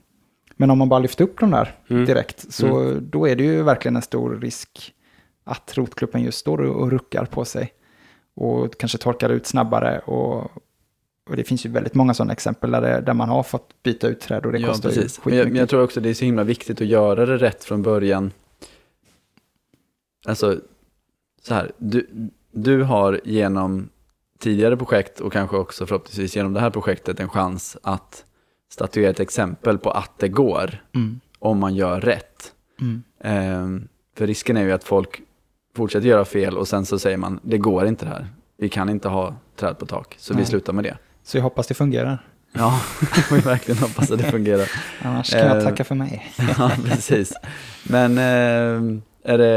[0.57, 2.05] Men om man bara lyfter upp de där Mm.
[2.05, 4.93] direkt så då är det ju verkligen en stor risk
[5.45, 7.73] att rotkluppen just står och ruckar på sig.
[8.35, 9.99] Och kanske torkar ut snabbare.
[9.99, 10.41] Och,
[11.29, 14.07] och det finns ju väldigt många sådana exempel där, det, där man har fått byta
[14.07, 15.25] ut träd och det ja, kostar ju precis.
[15.25, 17.63] Men jag, men jag tror också det är så himla viktigt att göra det rätt
[17.63, 18.31] från början.
[20.27, 20.59] Alltså,
[21.41, 23.89] så här, du, du har genom
[24.39, 28.25] tidigare projekt och kanske också förhoppningsvis genom det här projektet en chans att
[28.71, 31.19] statuera ett exempel på att det går Mm.
[31.39, 32.53] om man gör rätt.
[32.81, 33.03] Mm.
[33.19, 35.21] Ehm, för risken är ju att folk
[35.75, 38.27] fortsätter göra fel och sen så säger man det går inte det här.
[38.57, 40.45] Vi kan inte ha träd på tak, så vi Nej.
[40.45, 40.97] slutar med det.
[41.23, 42.19] Så jag hoppas det fungerar.
[42.53, 42.79] Ja,
[43.31, 44.69] vi verkligen hoppas att det fungerar.
[45.01, 46.33] Annars kan jag Eh, tacka för mig.
[46.57, 47.33] Ja, precis.
[47.83, 49.01] Men eh,
[49.33, 49.49] är, det,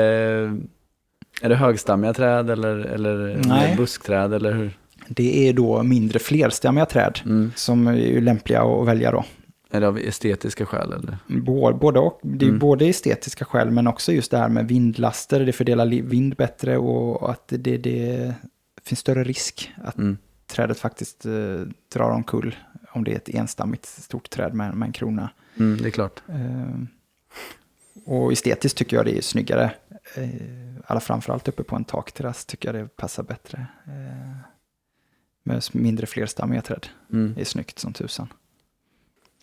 [1.43, 3.77] är det högstammiga träd eller, eller Nej.
[3.77, 4.71] buskträd eller hur?
[5.09, 7.53] Det är då mindre flerstämmiga träd Mm.
[7.57, 9.25] som är lämpliga att välja då.
[9.71, 11.19] Är det av estetiska skäl eller?
[11.27, 12.21] Bå- Både och.
[12.23, 12.59] Det är Mm.
[12.59, 15.41] både estetiska skäl men också just det här med vindlaster.
[15.47, 18.35] Det fördelar vind bättre och att det, det
[18.83, 20.19] finns större risk att Mm.
[20.47, 21.33] trädet faktiskt eh,
[21.95, 22.57] drar omkull
[22.93, 25.31] om det är ett enstammigt stort träd med, med en krona.
[25.57, 26.23] Mm, det är klart.
[26.29, 26.81] Eh,
[28.05, 29.71] och estetiskt tycker jag det är snyggare.
[30.17, 30.29] Eh,
[30.87, 33.67] alla framförallt uppe på en takterrass tycker jag det passar bättre.
[33.87, 34.37] Eh,
[35.43, 36.87] med mindre flerstammiga träd.
[37.13, 37.35] Mm.
[37.35, 38.29] Det är snyggt som tusan.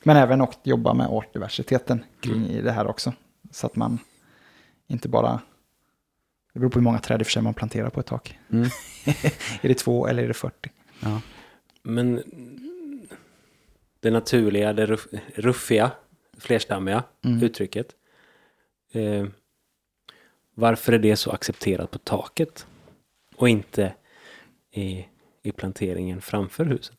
[0.08, 3.14] Men även att jobba med artdiversiteten kring i det här också.
[3.52, 4.00] Så att man
[4.88, 5.42] inte bara...
[6.54, 8.40] Det beror på hur många träd i för sig man planterar på ett tak.
[8.50, 8.64] Mm.
[9.62, 10.72] är det två eller är det 40?
[11.00, 11.22] Ja.
[11.84, 12.24] Men
[14.00, 15.92] det naturliga, det ruff, ruffiga,
[16.38, 17.44] flerstammiga Mm.
[17.44, 17.88] uttrycket.
[18.92, 19.26] Eh,
[20.56, 22.68] varför är det så accepterat på taket
[23.36, 23.94] och inte
[24.72, 25.06] i,
[25.44, 26.98] i planteringen framför huset?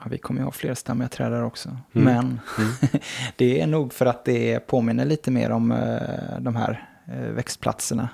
[0.00, 1.68] Ja, vi kommer ju ha flerstammiga träd där också.
[1.68, 1.80] Mm.
[1.92, 2.72] Men Mm.
[3.36, 8.08] det är nog för att det påminner lite mer om eh, de här eh, växtplatserna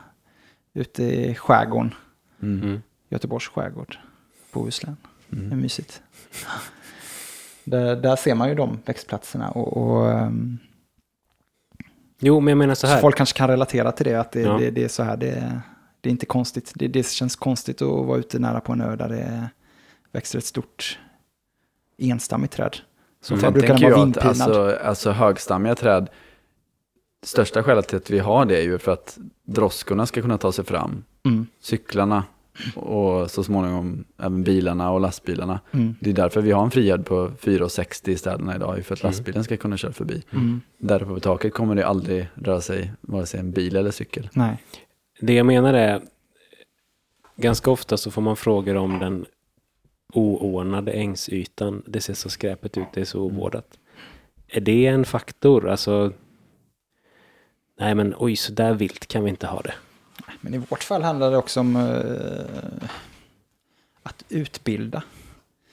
[0.75, 1.95] ute i skärgården.
[2.43, 2.63] Mm.
[2.63, 2.83] Mm.
[3.09, 3.99] Göteborgs skärgård,
[4.53, 4.97] Bohuslän.
[5.29, 5.61] Det är Mm.
[5.61, 6.03] mysigt.
[7.65, 10.59] Där, där ser man ju de växtplatserna och, och ehm,
[12.19, 13.01] Jo, men jag menar så så här.
[13.01, 14.59] folk kanske kan relatera till det, att det, Ja.
[14.59, 15.61] det, det är så här, det,
[16.01, 16.73] det är inte konstigt.
[16.75, 19.49] Det, det känns konstigt att vara ute nära på en ö där det
[20.13, 20.99] växer ett stort
[21.99, 22.77] enstammigt träd.
[23.23, 23.53] Så Mm.
[23.53, 24.29] brukar den vara vindpinad.
[24.29, 26.11] alltså, alltså högstammiga träd,
[27.23, 30.53] största skälet till att vi har det är ju för att droskorna ska kunna ta
[30.53, 31.05] sig fram.
[31.25, 31.47] Mm.
[31.61, 32.25] Cyklarna
[32.77, 35.61] och så småningom även bilarna och lastbilarna.
[35.73, 35.95] Mm.
[36.01, 39.11] Det är därför vi har en frihjärd på 4,60 i städerna idag, för att Mm.
[39.11, 40.23] lastbilen ska kunna köra förbi.
[40.33, 40.61] Mm.
[40.79, 44.29] Där uppe på taket kommer det aldrig röra sig vare sig en bil eller cykel.
[44.33, 44.57] Nej.
[45.21, 46.01] Det jag menar är,
[47.37, 49.27] ganska ofta så får man frågor om den
[50.17, 51.83] oordnade ängsytan.
[51.87, 53.79] Det ser så skräpet ut, det är så ovårdat.
[54.49, 55.69] Är det en faktor?
[55.69, 56.13] Alltså,
[57.79, 59.75] nej men oj, så där vilt kan vi inte ha det.
[60.41, 62.89] Men i vårt fall handlar det också om eh,
[64.03, 65.03] att utbilda.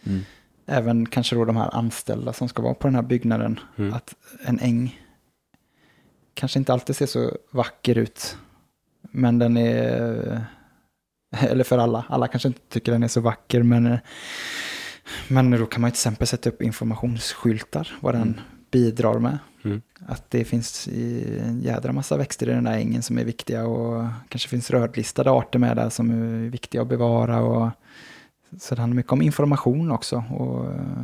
[0.03, 0.21] Mm.
[0.65, 3.59] Även kanske då de här anställda som ska vara på den här byggnaden.
[3.75, 3.93] Mm.
[3.93, 4.15] Att
[4.45, 5.01] en äng
[6.33, 8.37] kanske inte alltid ser så vacker ut.
[9.01, 10.45] Men den är,
[11.39, 13.63] eller för alla, alla kanske inte tycker den är så vacker.
[13.63, 13.99] Men, eh,
[15.27, 18.39] men då kan man till exempel sätta upp informationsskyltar vad den Mm.
[18.71, 19.37] bidrar med.
[19.63, 19.81] Mm.
[20.07, 23.65] Att det finns i en jädra massa växter i den där ängen som är viktiga
[23.65, 27.41] och kanske finns rödlistade arter med där som är viktiga att bevara.
[27.41, 27.69] Och,
[28.59, 31.03] så det handlar mycket om information också och eh,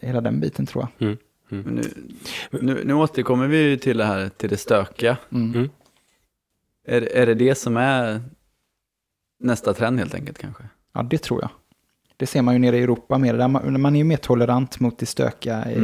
[0.00, 1.16] hela den biten tror jag.
[1.48, 1.82] Men nu,
[2.62, 5.16] nu, nu återkommer vi ju till det här, till det stökiga.
[5.32, 5.54] Mm.
[5.54, 5.70] Mm.
[6.86, 8.22] Är, är det det som är
[9.38, 10.62] nästa trend helt enkelt kanske?
[10.94, 11.50] Ja, det tror jag.
[12.16, 13.34] Det ser man ju nere i Europa mer.
[13.34, 15.78] Där man, man är ju mer tolerant mot det stökiga i,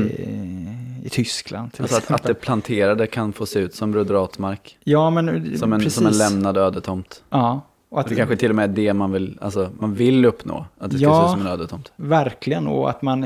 [1.04, 5.58] i Tyskland Alltså att, att det planterade kan få se ut som ruderatmark, ja, men
[5.58, 5.94] som en, precis.
[5.94, 7.22] som en lämnad ödetomt.
[7.30, 10.24] Ja, och Att det kanske till och med är det man vill, alltså, man vill
[10.24, 11.20] uppnå, att det ska Ja.
[11.20, 11.92] se ut som en ödetomt.
[11.96, 13.20] Verkligen, och att man...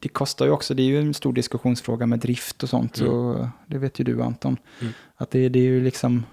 [0.00, 3.00] Det kostar ju också, det är ju en stor diskussionsfråga med drift och sånt.
[3.00, 3.12] Mm.
[3.12, 4.56] Så det vet ju du Anton.
[4.80, 4.92] Mm.
[5.16, 6.24] Att det, det är ju liksom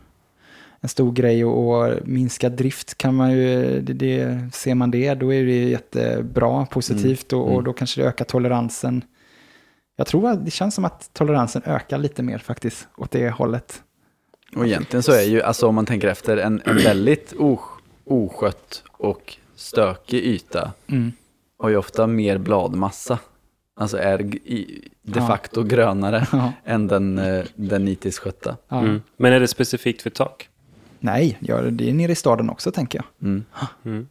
[0.81, 5.13] en stor grej och, och minska drift kan man ju, det, det, ser man det
[5.13, 7.63] då är det jättebra, positivt och, och Mm.
[7.63, 9.03] då kanske det ökar toleransen.
[9.95, 13.83] Jag tror att det känns som att toleransen ökar lite mer faktiskt åt det hållet.
[14.55, 17.59] Och egentligen så är ju, alltså om man tänker efter, en, en väldigt os,
[18.05, 21.11] oskött och stökig yta Mm.
[21.59, 23.19] har ju ofta mer bladmassa.
[23.75, 25.27] Alltså är i, de Ja.
[25.27, 26.53] facto grönare Ja.
[26.65, 28.57] än den, eh, den nitiskt skötta.
[28.67, 28.79] Ja.
[28.79, 29.01] Mm.
[29.17, 30.49] Men är det specifikt för tak?
[30.99, 33.27] Nej, ja, det är nere i staden också tänker jag.
[33.29, 33.45] Mm.
[33.83, 34.07] Mm.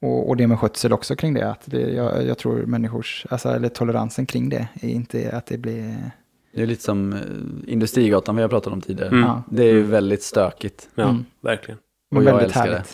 [0.00, 1.50] Och, och det med skötsel också kring det.
[1.50, 5.58] Att det jag, jag tror människors, alltså, eller toleransen kring det är inte att det
[5.58, 6.10] blir...
[6.54, 9.08] Det är lite som eh, Industrigatan vi har pratat om tidigare.
[9.08, 9.20] Mm.
[9.20, 11.24] Ja, Det är ju väldigt stökigt, Ja, Mm.
[11.40, 11.78] verkligen.
[12.10, 12.84] men Och jag väldigt älskar det.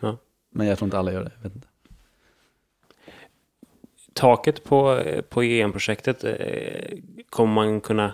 [0.00, 0.18] härligt.
[0.54, 1.30] men jag tror inte alla gör det.
[1.36, 1.68] Jag vet inte.
[4.14, 6.98] Taket på, på EM-projektet, eh,
[7.30, 8.12] kommer man kunna,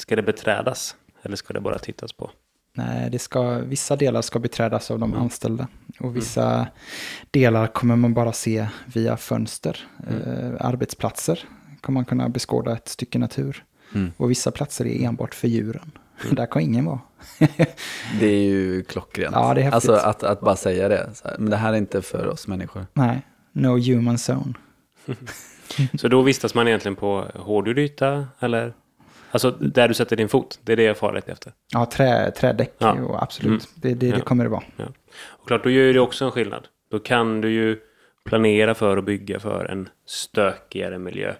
[0.00, 0.96] ska det beträdas?
[1.22, 2.30] Eller ska det bara tittas på?
[2.74, 5.22] Nej, det ska, vissa delar ska beträdas av de Mm.
[5.22, 5.66] anställda.
[6.00, 6.66] Och vissa
[7.30, 9.78] delar kommer man bara se via fönster.
[10.08, 10.22] Mm.
[10.22, 11.38] Eh, arbetsplatser
[11.80, 13.64] kommer man kunna beskåda ett stycke natur.
[13.94, 14.12] Mm.
[14.16, 15.90] Och vissa platser är enbart för djuren.
[16.22, 16.34] Mm.
[16.34, 17.00] Där kan ingen vara.
[18.20, 19.34] Det är ju klockrent.
[19.34, 19.74] Ja, det är häftigt.
[19.90, 21.10] alltså att, att bara säga det.
[21.14, 22.86] Så här, men det här är inte för oss människor.
[22.94, 24.54] Nej, no human zone.
[26.00, 28.26] Så då vistas man egentligen på hårdgjord yta?
[28.40, 28.74] Eller?
[29.34, 31.52] Alltså där du sätter din fot, det är det jag far lite efter.
[31.72, 32.96] Ja, trä, trädäck, Ja.
[32.98, 33.48] jo, absolut.
[33.50, 33.60] Mm.
[33.74, 34.16] Det, det, Ja.
[34.16, 34.62] det kommer det vara.
[35.24, 36.68] Och klart, då gör det också en skillnad.
[36.90, 37.80] Då kan du ju
[38.24, 41.34] planera för och bygga för en stökigare miljö.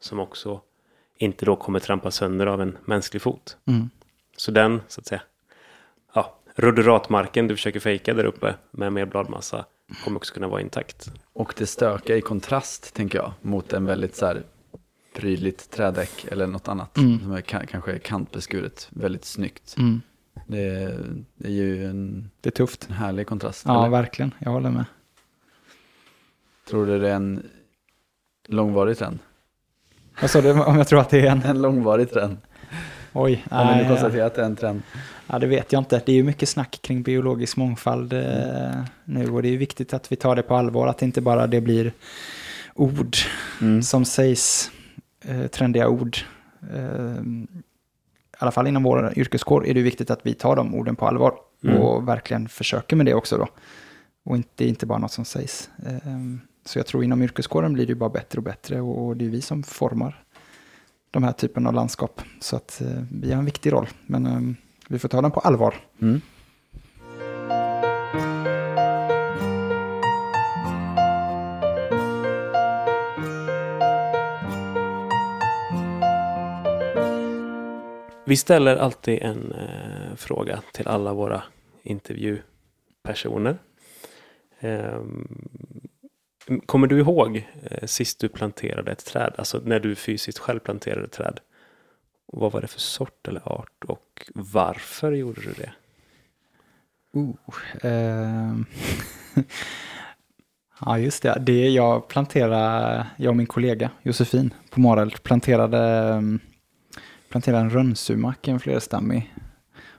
[0.00, 0.60] Som också
[1.18, 3.56] inte då kommer trampa sönder av en mänsklig fot.
[3.66, 3.90] Mm.
[4.36, 5.22] Så den, så att säga,
[6.14, 9.64] ja, ruderatmarken du försöker fejka där uppe med mer bladmassa
[10.04, 11.10] kommer också kunna vara intakt.
[11.32, 14.42] Och det stökar i kontrast, tänker jag, mot en väldigt så här
[15.14, 16.96] prydligt trädäck eller något annat.
[16.96, 17.20] Mm.
[17.20, 19.74] Som är, ka- kanske är kantbeskuret, väldigt snyggt.
[19.78, 20.02] Mm.
[20.46, 21.04] Det, är-
[21.36, 22.86] det är ju en, Det är tufft.
[22.88, 23.62] en härlig kontrast.
[23.66, 23.90] Ja, eller?
[23.90, 24.34] verkligen.
[24.38, 24.84] Jag håller med.
[26.70, 27.42] Tror du det är en
[28.48, 29.18] långvarig trend?
[30.20, 31.42] Vad sa du om jag tror att det är en?
[31.44, 32.36] En långvarig trend.
[33.12, 34.82] Oj, Om vi nu nej, konstaterar att det är en trend.
[35.26, 36.02] ja, det vet jag inte.
[36.06, 40.12] Det är ju mycket snack kring biologisk mångfald eh, nu och det är viktigt att
[40.12, 40.86] vi tar det på allvar.
[40.86, 41.92] Att inte bara det blir
[42.74, 43.16] ord
[43.60, 43.82] Mm.
[43.82, 44.70] som sägs,
[45.28, 46.16] eh, trendiga ord.
[46.72, 50.96] Eh, I alla fall inom vår yrkeskår är det viktigt att vi tar de orden
[50.96, 51.76] på allvar Mm.
[51.82, 53.48] och verkligen försöker med det också då.
[54.24, 55.70] Och inte, inte bara något som sägs.
[55.86, 56.10] Eh,
[56.64, 59.28] så jag tror inom yrkeskåren blir det bara bättre och bättre och, och det är
[59.28, 60.24] vi som formar
[61.10, 62.20] de här typen av landskap.
[62.40, 64.40] Så att eh, vi har en viktig roll, men eh,
[64.88, 65.74] vi får ta den på allvar.
[66.02, 66.20] Mm.
[78.26, 81.42] Vi ställer alltid en eh, fråga till alla våra
[81.82, 83.58] intervjupersoner.
[84.60, 85.02] Eh,
[86.66, 89.34] kommer du ihåg eh, sist du planterade ett träd?
[89.38, 91.40] Alltså när du fysiskt själv planterade ett träd.
[92.26, 95.72] Vad var det för sort eller art och varför gjorde du det?
[97.84, 98.60] Uh,
[100.80, 101.38] ja, just det.
[101.40, 101.68] det.
[101.68, 106.40] Jag planterade, jag och min kollega Josefin på Mareld planterade, ehm,
[107.34, 109.34] planterade en rönnsumak, en flerstammig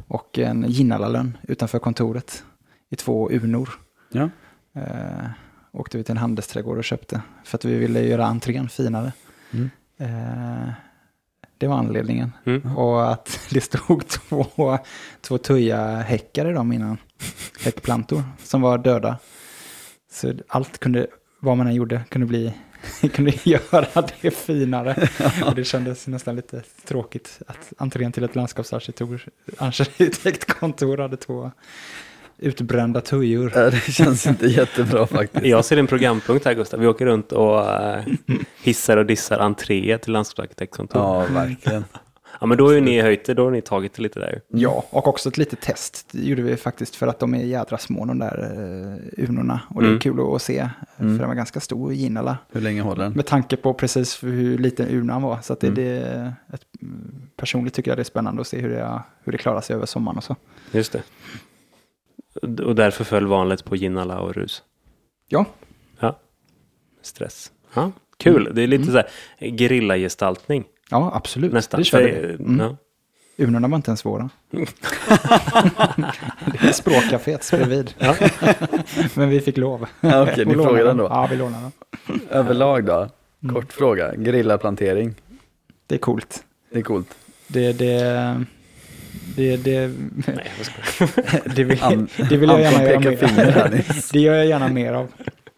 [0.07, 2.43] och en ginnalalön utanför kontoret
[2.89, 3.69] i två urnor.
[4.11, 4.29] Ja.
[4.75, 5.29] Eh,
[5.71, 9.11] åkte vi till en handelsträdgård och köpte för att vi ville göra entrén finare.
[9.51, 9.69] Mm.
[9.97, 10.69] Eh,
[11.57, 12.31] det var anledningen.
[12.45, 12.75] Mm.
[12.75, 14.77] Och att det stod två,
[15.21, 16.97] två tuja-häckar i dem innan.
[17.63, 19.17] Häckplantor som var döda.
[20.11, 21.07] Så allt kunde,
[21.39, 22.53] vad man än gjorde, kunde bli
[23.13, 23.85] kunde göra
[24.21, 25.09] det finare.
[25.45, 31.51] Och det kändes nästan lite tråkigt att entrén till ett landskapsarkitektkontor hade två
[32.37, 33.51] utbrända tujor.
[33.55, 35.45] Ja, Det känns inte jättebra faktiskt.
[35.45, 36.79] Jag ser en programpunkt här Gustav.
[36.79, 38.03] Vi åker runt och eh,
[38.63, 41.01] hissar och dissar entréer till landskapsarkitektkontor.
[41.63, 41.83] Ja.
[42.41, 44.31] Ja, men då har ju ni höjt det, då har ni tagit det lite där
[44.49, 44.59] ju.
[44.61, 46.07] Ja, och också ett litet test.
[46.11, 49.61] Det gjorde vi faktiskt för att de är jädra små de där uh, urnorna.
[49.69, 49.99] Och det är Mm.
[49.99, 50.57] kul att se.
[50.59, 50.69] Mm.
[51.15, 52.37] För den var ganska stor ginala.
[52.51, 53.13] Hur länge håller den?
[53.13, 55.39] Med tanke på precis hur liten urnan var.
[55.41, 55.75] Så att det, Mm.
[55.83, 56.61] det är ett,
[57.35, 59.85] personligt tycker jag det är spännande att se hur det, hur det klarar sig över
[59.85, 60.35] sommaren och så.
[60.71, 61.03] Just det.
[62.63, 64.63] Och därför föll vanligt på Ginala och Rus.
[65.27, 65.45] Ja.
[65.99, 66.19] Ja.
[67.01, 67.51] Stress.
[67.73, 68.51] Ja, kul.
[68.55, 68.93] Det är lite Mm.
[68.93, 69.07] så här
[69.57, 71.53] gerillagestaltning Ja, absolut.
[71.53, 71.79] nästan.
[71.79, 72.43] Det körde vi.
[72.43, 72.59] Mm.
[72.59, 72.75] ja.
[73.37, 74.29] Urnorna var inte ens svåra.
[74.51, 74.67] det
[76.67, 77.93] är språkcaféet bredvid.
[77.97, 78.15] Ja.
[79.13, 79.85] Men vi fick lov.
[80.01, 81.03] Ja, Okej, Och ni frågade ändå.
[81.03, 81.71] Ja, vi lånade dem.
[82.29, 83.09] Överlag då?
[83.43, 83.55] Mm.
[83.55, 84.15] Kort fråga.
[84.15, 85.15] Grillaplantering.
[85.87, 86.43] Det är coolt.
[86.71, 87.07] Det är coolt.
[87.47, 88.43] Det, det,
[89.35, 89.91] det, det,
[90.27, 90.51] Nej,
[91.55, 93.69] det, vill, det vill jag gärna göra mer.
[93.69, 94.09] nyss.
[94.09, 95.07] Det gör jag gärna mer av.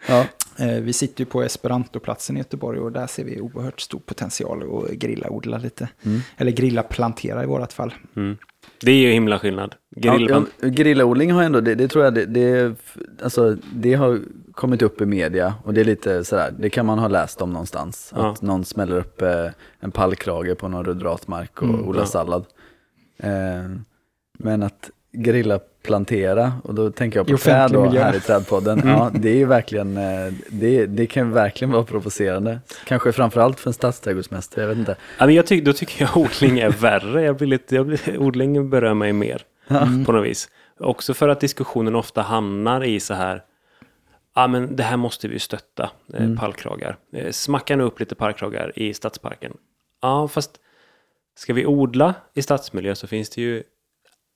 [0.07, 0.25] Ja.
[0.59, 4.63] Eh, Vi sitter ju på Esperantoplatsen i Göteborg och där ser vi oerhört stor potential
[4.63, 5.89] att grilla-odla lite.
[6.03, 6.19] Mm.
[6.37, 7.93] Eller grilla-plantera i vårat fall.
[8.15, 8.37] Mm.
[8.81, 9.75] Det är ju himla skillnad.
[9.95, 12.75] Grill, Ja, ja, grillaodling har ändå, det, det tror jag, det, det,
[13.23, 14.19] alltså, det har
[14.51, 17.49] kommit upp i media och det är lite sådär, det kan man ha läst om
[17.53, 18.13] någonstans.
[18.15, 18.31] Ja.
[18.31, 19.45] Att någon smäller upp eh,
[19.79, 22.05] en pallkrage på någon rudratmark och Mm, odlar ja.
[22.07, 22.45] sallad.
[23.17, 23.29] Eh,
[24.39, 28.03] men att grilla plantera, och då tänker jag I på träd då, miljö.
[28.03, 28.79] här i Trädpodden.
[28.79, 28.93] Mm.
[28.97, 32.59] Ja, det är ju verkligen, eh, det, det kan verkligen vara provocerande.
[32.85, 34.95] Kanske framförallt för en stadsträdgårdsmästare, jag vet inte.
[35.17, 37.21] Ja, men jag tyck, då tycker jag odling är värre.
[37.23, 40.05] Jag blir lite, jag blir, odling berör mig mer Mm.
[40.05, 40.49] på något vis.
[40.79, 43.41] Också för att diskussionen ofta hamnar i så här,
[44.35, 46.37] ja men det här måste vi stötta, eh, Mm.
[46.37, 46.97] pallkragar.
[47.13, 49.53] Eh, smacka nu upp lite pallkragar i stadsparken.
[50.01, 50.51] Ja, fast
[51.37, 53.63] ska vi odla i stadsmiljö så finns det ju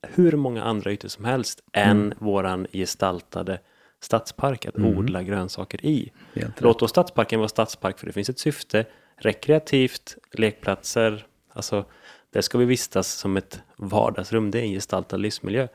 [0.08, 3.60] hur många andra ytor som helst än våran gestaltade
[4.02, 4.98] stadspark att Mm.
[4.98, 6.12] odla grönsaker i.
[6.58, 8.86] Låt då stadsparken vara stadspark för det finns ett syfte.
[9.18, 11.86] Rekreativt, lekplatser, alltså
[12.34, 15.68] där ska vi vistas som ett vardagsrum, det är en gestaltad livsmiljö.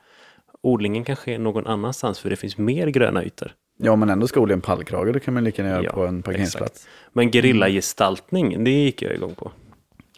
[0.62, 3.54] Odlingen kan ske någon annanstans för det finns mer gröna ytor.
[3.78, 5.92] Ja, om man ändå ska odla en pallkrage, då kan man lika gärna göra Ja,
[5.92, 6.88] på en parkeringsplats.
[7.12, 9.52] Men gerillagestaltning, det gick jag igång på.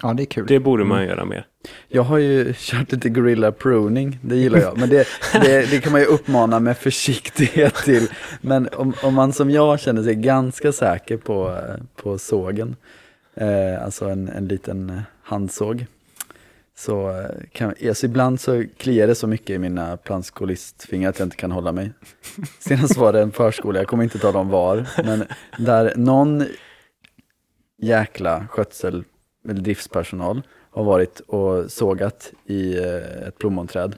[0.02, 0.46] Ja, det är kul.
[0.46, 1.46] Det borde man göra mer.
[1.88, 4.78] Jag har ju kört lite gorilla pruning, det gillar jag.
[4.78, 8.08] Men det, det, det kan man ju uppmana med försiktighet till.
[8.40, 12.76] Men om, om man som jag känner sig ganska säker på, eh, på sågen,
[13.34, 15.86] eh, alltså en, en liten handsåg,
[16.78, 21.26] så eh, kan alltså ibland så kliar det så mycket i mina plantskolistfingrar att jag
[21.26, 21.92] inte kan hålla mig.
[22.58, 25.24] Senast var det en förskola, jag kommer inte tala om var, men
[25.58, 26.44] där någon
[27.82, 29.04] jäkla skötsel
[29.50, 33.96] eller driftspersonal har varit och sågat i eh, ett plommonträd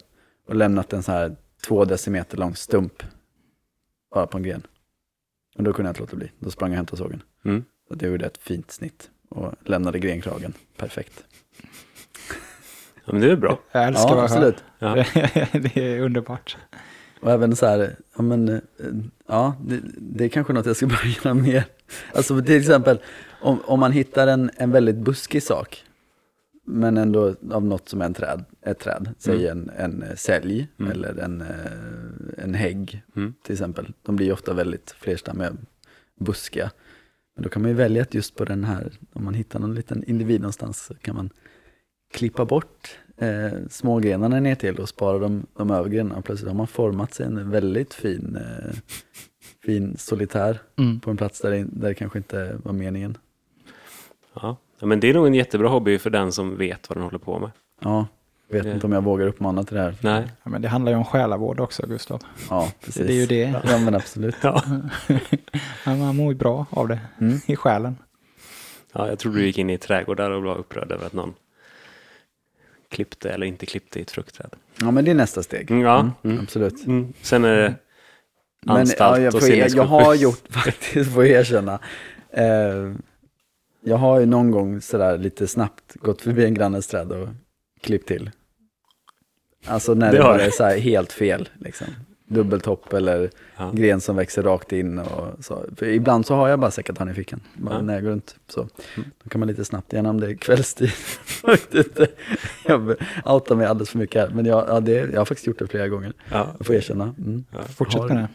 [0.48, 1.36] och lämnat en så här
[1.66, 3.03] två decimeter lång stump
[4.14, 4.62] bara på en gren.
[5.57, 6.30] Och då kunde jag inte låta bli.
[6.38, 7.22] Då sprang jag och hämtade sågen.
[7.44, 7.64] Mm.
[7.88, 10.53] Så det gjorde ett fint snitt och lämnade grenkragen.
[10.76, 11.24] Perfekt.
[13.05, 13.59] Ja, men det är bra.
[13.72, 14.55] Jag älskar Ja, hör.
[14.78, 14.94] Ja.
[15.59, 16.57] det är underbart.
[17.20, 18.61] Och även så här, ja men, eh,
[19.26, 21.64] ja det, det är kanske något jag ska börja göra mer.
[22.14, 23.01] Alltså till exempel,
[23.43, 25.84] om, om man hittar en, en väldigt buskig sak,
[26.66, 30.68] men ändå av något som är en träd, ett träd, säg en, en eh, sälj
[30.80, 30.93] Mm.
[30.93, 33.34] eller en, eh, en hägg Mm.
[33.45, 33.93] till exempel.
[34.03, 35.53] De blir ju ofta väldigt flerstammiga,
[36.20, 36.70] buskiga.
[37.34, 39.74] Men då kan man ju välja att just på den här, om man hittar någon
[39.74, 41.30] liten individ någonstans, så kan man
[42.14, 46.66] klippa bort eh, smågrenarna ner till och spara de, de övre och plötsligt har man
[46.66, 48.76] format sig en väldigt fin, eh,
[49.64, 51.01] fin solitär Mm.
[51.01, 53.18] på en plats där det, där det kanske inte var meningen.
[54.35, 54.57] Ja.
[54.78, 57.18] Ja, men det är nog en jättebra hobby för den som vet vad den håller
[57.18, 57.51] på med.
[57.81, 58.07] Ja,
[58.49, 59.95] vet Det- inte om jag vågar uppmana till det här.
[60.01, 60.28] Nej.
[60.43, 62.20] Ja, men det handlar ju om själavård också, Gustav.
[62.51, 63.07] Ja, precis.
[63.07, 63.61] Det är ju det.
[63.64, 64.37] Ja, men absolut.
[64.43, 64.62] Ja.
[65.87, 67.39] Ja, Man mår ju bra av det Mm.
[67.47, 67.97] i själen.
[68.93, 71.35] ja, jag trodde du gick in i trädgårdar och var upprörd över att någon
[72.91, 74.51] klippte eller inte klippte i ett fruktträd.
[74.81, 75.70] Ja, men det är nästa steg.
[75.70, 76.41] Mm, ja, Mm, mm.
[76.41, 76.87] Absolut.
[76.87, 77.12] Mm.
[77.22, 77.74] Sen är det
[78.66, 81.78] Men anstalt ja, jag, och jag, jag har gjort, faktiskt får jag erkänna,
[82.31, 82.93] eh,
[83.83, 87.28] jag har ju någon gång sådär lite snabbt gått förbi en grannes träd och
[87.81, 88.31] klippt till.
[89.66, 91.87] Alltså när Det det, bara är så här helt fel, liksom.
[92.28, 93.70] Dubbeltopp eller Ja.
[93.74, 95.64] gren som växer rakt in och så.
[95.76, 97.83] För ibland så har jag bara sekatan i fickan, bara Ja.
[97.83, 98.37] när jag går runt.
[98.49, 99.11] Så Mm.
[99.24, 100.93] då kan man lite snabbt igenom det är kvällstid.
[102.66, 105.59] Jag outar mig alldeles för mycket här, men jag, ja, det, jag har faktiskt gjort
[105.59, 106.12] det flera gånger.
[106.31, 106.49] Ja.
[106.59, 107.14] Jag får erkänna.
[107.18, 107.45] Mm.
[107.51, 107.59] Ja.
[107.76, 108.26] Fortsätt med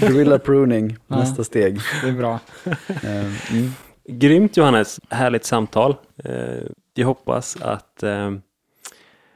[0.00, 0.08] det.
[0.08, 1.16] Gorilla pruning, Ja.
[1.16, 1.80] nästa steg.
[2.02, 2.38] Det är bra.
[2.88, 3.70] Eh, mm.
[4.12, 5.96] Grymt Johannes, härligt samtal.
[6.24, 6.62] Eh,
[6.94, 8.30] jag hoppas att eh,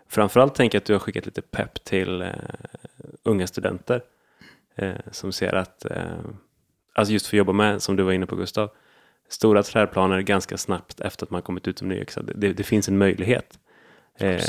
[0.08, 2.28] framförallt tänker jag att du har skickat lite pepp till eh,
[3.22, 4.02] unga studenter
[4.76, 5.96] eh, som ser att, eh,
[6.94, 8.70] alltså just för att jobba med, som du var inne på Gustav,
[9.28, 12.32] stora trädplaner ganska snabbt efter att man kommit ut som nyexad.
[12.34, 13.58] Det, det finns en möjlighet.
[14.18, 14.40] Eh,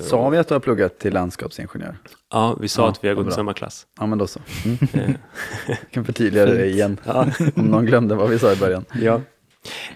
[0.00, 1.96] Sa vi att du har pluggat till landskapsingenjör?
[2.30, 3.86] Ja, vi sa Ja, att vi har gått i samma klass.
[3.98, 4.40] Ja, men då så.
[4.64, 4.78] Mm.
[4.92, 5.14] Eh,
[5.68, 7.26] Jag kan förtydliga det igen, ja.
[7.56, 8.84] om någon glömde vad vi sa i början.
[9.00, 9.20] Ja.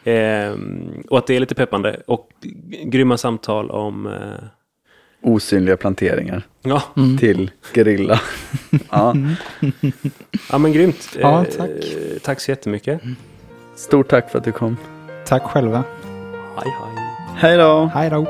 [0.05, 2.29] Ehm, och att det är lite peppande och
[2.85, 4.13] grymma samtal om eh,
[5.23, 6.83] Osynliga planteringar Ja,
[7.19, 8.21] till gerilla.
[8.91, 9.15] ja.
[10.51, 11.17] ja men grymt.
[11.21, 11.71] Ja, Eh, tack.
[12.23, 13.01] tack så jättemycket.
[13.77, 14.77] Stort tack för att du kom.
[15.27, 15.85] Tack själva.
[16.57, 17.05] Hej hej.
[17.37, 17.91] Hej då!
[17.95, 18.27] Hej då.